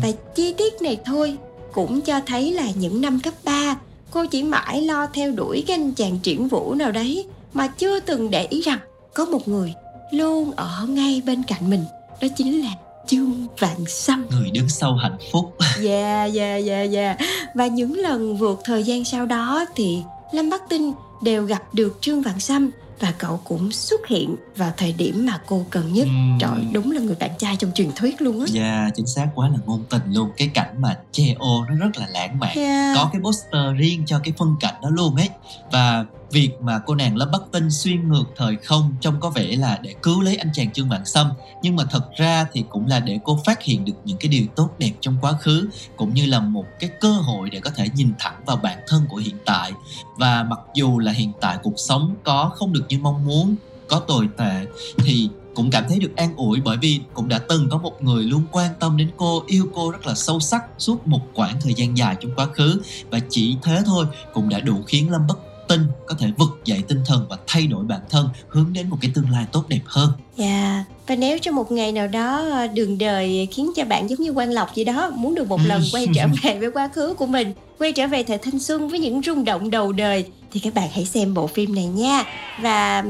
Và 0.02 0.08
chi 0.34 0.52
tiết 0.52 0.82
này 0.82 0.98
thôi 1.04 1.36
cũng 1.72 2.00
cho 2.00 2.20
thấy 2.26 2.52
là 2.52 2.70
những 2.74 3.00
năm 3.00 3.20
cấp 3.20 3.34
3 3.44 3.76
cô 4.10 4.26
chỉ 4.26 4.42
mãi 4.42 4.82
lo 4.82 5.06
theo 5.06 5.30
đuổi 5.30 5.64
cái 5.66 5.74
anh 5.74 5.92
chàng 5.92 6.18
triển 6.18 6.48
vũ 6.48 6.74
nào 6.74 6.92
đấy 6.92 7.26
mà 7.52 7.66
chưa 7.66 8.00
từng 8.00 8.30
để 8.30 8.46
ý 8.50 8.60
rằng 8.60 8.78
có 9.14 9.24
một 9.24 9.48
người 9.48 9.74
luôn 10.10 10.52
ở 10.56 10.86
ngay 10.88 11.22
bên 11.26 11.42
cạnh 11.42 11.70
mình. 11.70 11.84
Đó 12.20 12.28
chính 12.36 12.60
là 12.60 12.70
Trương 13.06 13.46
Vạn 13.58 13.84
Sâm. 13.86 14.26
Người 14.30 14.50
đứng 14.50 14.68
sau 14.68 14.94
hạnh 14.94 15.18
phúc. 15.32 15.56
Yeah, 15.84 16.34
yeah, 16.34 16.66
yeah, 16.66 16.92
yeah 16.92 17.18
Và 17.54 17.66
những 17.66 17.98
lần 17.98 18.36
vượt 18.36 18.60
thời 18.64 18.82
gian 18.82 19.04
sau 19.04 19.26
đó 19.26 19.64
thì 19.74 19.98
Lâm 20.32 20.50
Bắc 20.50 20.68
Tinh 20.68 20.92
đều 21.22 21.44
gặp 21.44 21.62
được 21.74 21.98
Trương 22.00 22.22
Vạn 22.22 22.40
Sâm 22.40 22.70
và 23.00 23.12
cậu 23.18 23.40
cũng 23.44 23.72
xuất 23.72 24.06
hiện 24.06 24.36
vào 24.56 24.72
thời 24.76 24.92
điểm 24.92 25.26
mà 25.26 25.40
cô 25.46 25.66
cần 25.70 25.92
nhất. 25.92 26.04
Ừm. 26.04 26.38
trời 26.40 26.64
đúng 26.72 26.90
là 26.90 27.00
người 27.00 27.16
bạn 27.20 27.30
trai 27.38 27.56
trong 27.56 27.70
truyền 27.74 27.88
thuyết 27.96 28.22
luôn 28.22 28.40
á. 28.40 28.46
Dạ 28.48 28.90
chính 28.94 29.06
xác 29.06 29.28
quá 29.34 29.48
là 29.48 29.58
ngôn 29.66 29.84
tình 29.90 30.02
luôn. 30.12 30.30
Cái 30.36 30.48
cảnh 30.54 30.74
mà 30.78 30.96
che 31.12 31.34
ô 31.38 31.64
nó 31.68 31.74
rất 31.74 31.90
là 31.98 32.06
lãng 32.10 32.38
mạn. 32.38 32.56
Yeah. 32.56 32.96
Có 32.96 33.10
cái 33.12 33.22
poster 33.22 33.76
riêng 33.78 34.02
cho 34.06 34.20
cái 34.24 34.34
phân 34.38 34.56
cảnh 34.60 34.74
đó 34.82 34.88
luôn 34.90 35.16
ấy. 35.16 35.28
Và 35.72 36.04
việc 36.30 36.50
mà 36.60 36.80
cô 36.86 36.94
nàng 36.94 37.16
Lâm 37.16 37.30
Bắc 37.30 37.42
Tinh 37.52 37.70
xuyên 37.70 38.08
ngược 38.08 38.24
thời 38.36 38.56
không 38.56 38.94
Trông 39.00 39.20
có 39.20 39.30
vẻ 39.30 39.56
là 39.56 39.78
để 39.82 39.94
cứu 40.02 40.20
lấy 40.20 40.36
anh 40.36 40.48
chàng 40.54 40.72
Trương 40.72 40.88
Vạn 40.88 41.04
Sâm 41.04 41.30
Nhưng 41.62 41.76
mà 41.76 41.84
thật 41.90 42.04
ra 42.16 42.46
thì 42.52 42.64
cũng 42.68 42.86
là 42.86 43.00
để 43.00 43.18
cô 43.24 43.38
phát 43.46 43.62
hiện 43.62 43.84
được 43.84 43.92
những 44.04 44.16
cái 44.18 44.28
điều 44.28 44.46
tốt 44.56 44.70
đẹp 44.78 44.92
trong 45.00 45.16
quá 45.20 45.32
khứ, 45.32 45.68
Cũng 45.96 46.14
như 46.14 46.26
là 46.26 46.40
một 46.40 46.64
cái 46.80 46.90
cơ 47.00 47.10
hội 47.10 47.50
để 47.50 47.60
có 47.60 47.70
thể 47.70 47.88
nhìn 47.94 48.12
thẳng 48.18 48.42
vào 48.46 48.56
bản 48.56 48.78
thân 48.88 49.02
của 49.08 49.16
hiện 49.16 49.36
tại. 49.44 49.72
Và 50.16 50.42
mặc 50.42 50.58
dù 50.74 50.98
là 50.98 51.12
hiện 51.12 51.32
tại 51.40 51.58
cuộc 51.62 51.74
sống 51.76 52.14
có 52.24 52.52
không 52.54 52.72
được 52.72 52.84
như 52.88 52.98
mong 52.98 53.24
muốn, 53.24 53.56
Có 53.88 54.00
tồi 54.00 54.28
tệ, 54.36 54.66
Thì 54.98 55.30
cũng 55.54 55.70
cảm 55.70 55.84
thấy 55.88 55.98
được 55.98 56.16
an 56.16 56.36
ủi 56.36 56.60
bởi 56.60 56.76
vì 56.76 57.00
cũng 57.14 57.28
đã 57.28 57.38
từng 57.38 57.68
có 57.70 57.78
một 57.78 58.02
người 58.02 58.24
luôn 58.24 58.42
quan 58.52 58.70
tâm 58.80 58.96
đến 58.96 59.10
cô, 59.16 59.42
yêu 59.46 59.68
cô 59.74 59.90
rất 59.90 60.06
là 60.06 60.14
sâu 60.14 60.40
sắc 60.40 60.64
suốt 60.78 61.06
một 61.06 61.20
quãng 61.34 61.56
thời 61.60 61.74
gian 61.74 61.96
dài 61.96 62.16
trong 62.20 62.32
quá 62.36 62.46
khứ. 62.46 62.80
Và 63.10 63.18
chỉ 63.30 63.56
thế 63.62 63.82
thôi 63.86 64.06
cũng 64.32 64.48
đã 64.48 64.60
đủ 64.60 64.82
khiến 64.86 65.10
lâm 65.10 65.26
bất 65.26 65.47
tinh 65.68 65.86
có 66.06 66.14
thể 66.18 66.26
vực 66.38 66.48
dậy 66.64 66.82
tinh 66.88 67.00
thần 67.06 67.26
và 67.30 67.36
thay 67.46 67.66
đổi 67.66 67.84
bản 67.84 68.00
thân 68.10 68.28
hướng 68.48 68.72
đến 68.72 68.88
một 68.88 68.96
cái 69.00 69.10
tương 69.14 69.30
lai 69.30 69.44
tốt 69.52 69.64
đẹp 69.68 69.80
hơn. 69.84 70.10
Dạ, 70.36 70.84
và 71.06 71.16
nếu 71.16 71.38
trong 71.38 71.54
một 71.54 71.72
ngày 71.72 71.92
nào 71.92 72.06
đó 72.06 72.48
ờ, 72.52 72.66
đường 72.66 72.98
đời 72.98 73.48
khiến 73.50 73.72
cho 73.76 73.84
bạn 73.84 74.10
giống 74.10 74.20
như 74.20 74.30
quan 74.30 74.50
lộc 74.50 74.74
gì 74.74 74.84
đó 74.84 75.10
muốn 75.10 75.34
được 75.34 75.48
một 75.48 75.60
lần 75.66 75.82
quay 75.92 76.06
trở 76.14 76.26
về 76.42 76.58
với 76.58 76.70
quá 76.70 76.88
khứ 76.94 77.14
của 77.14 77.26
mình, 77.26 77.54
quay 77.78 77.92
trở 77.92 78.06
về 78.06 78.22
thời 78.22 78.38
thanh 78.38 78.58
xuân 78.58 78.88
với 78.88 78.98
những 78.98 79.22
rung 79.22 79.44
động 79.44 79.70
đầu 79.70 79.92
đời 79.92 80.24
thì 80.52 80.60
các 80.60 80.74
bạn 80.74 80.88
hãy 80.92 81.04
xem 81.04 81.34
bộ 81.34 81.46
phim 81.46 81.74
này 81.74 81.84
nha. 81.84 82.24
Và 82.62 83.04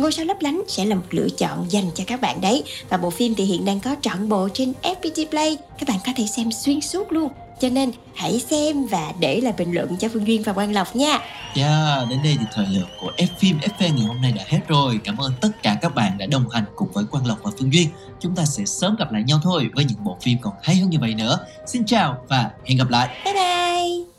Ngôi 0.00 0.12
sao 0.12 0.24
lấp 0.24 0.36
lánh 0.40 0.62
sẽ 0.68 0.84
là 0.84 0.94
một 0.94 1.02
lựa 1.10 1.28
chọn 1.28 1.66
dành 1.68 1.84
cho 1.94 2.04
các 2.06 2.20
bạn 2.20 2.40
đấy. 2.40 2.62
Và 2.88 2.96
bộ 2.96 3.10
phim 3.10 3.34
thì 3.34 3.44
hiện 3.44 3.64
đang 3.64 3.80
có 3.80 3.96
trọn 4.00 4.28
bộ 4.28 4.48
trên 4.54 4.72
FPT 4.82 5.26
Play. 5.26 5.56
Các 5.78 5.88
bạn 5.88 5.98
có 6.06 6.12
thể 6.16 6.26
xem 6.26 6.52
xuyên 6.52 6.80
suốt 6.80 7.12
luôn 7.12 7.28
cho 7.60 7.68
nên 7.68 7.90
hãy 8.14 8.40
xem 8.40 8.86
và 8.86 9.12
để 9.20 9.40
lại 9.40 9.52
bình 9.58 9.72
luận 9.72 9.96
cho 9.96 10.08
Phương 10.12 10.26
Duyên 10.26 10.42
và 10.42 10.52
Quang 10.52 10.72
Lộc 10.72 10.96
nha. 10.96 11.18
Yeah, 11.54 12.08
đến 12.10 12.18
đây 12.24 12.36
thì 12.40 12.46
thời 12.52 12.66
lượng 12.66 12.88
của 13.00 13.12
F 13.16 13.26
phim 13.38 13.58
FV 13.58 13.94
ngày 13.94 14.06
hôm 14.06 14.20
nay 14.22 14.32
đã 14.32 14.44
hết 14.46 14.60
rồi. 14.68 15.00
Cảm 15.04 15.16
ơn 15.16 15.32
tất 15.40 15.62
cả 15.62 15.78
các 15.82 15.94
bạn 15.94 16.18
đã 16.18 16.26
đồng 16.26 16.48
hành 16.50 16.64
cùng 16.76 16.88
với 16.92 17.04
Quang 17.10 17.26
Lộc 17.26 17.38
và 17.42 17.50
Phương 17.58 17.72
Duyên. 17.72 17.88
Chúng 18.20 18.36
ta 18.36 18.44
sẽ 18.44 18.64
sớm 18.64 18.96
gặp 18.98 19.12
lại 19.12 19.22
nhau 19.22 19.40
thôi 19.42 19.70
với 19.74 19.84
những 19.84 20.04
bộ 20.04 20.16
phim 20.22 20.38
còn 20.40 20.52
hay 20.62 20.76
hơn 20.76 20.90
như 20.90 20.98
vậy 21.00 21.14
nữa. 21.14 21.38
Xin 21.66 21.84
chào 21.86 22.24
và 22.28 22.50
hẹn 22.64 22.78
gặp 22.78 22.90
lại. 22.90 23.08
Bye 23.24 23.34
bye. 23.34 24.09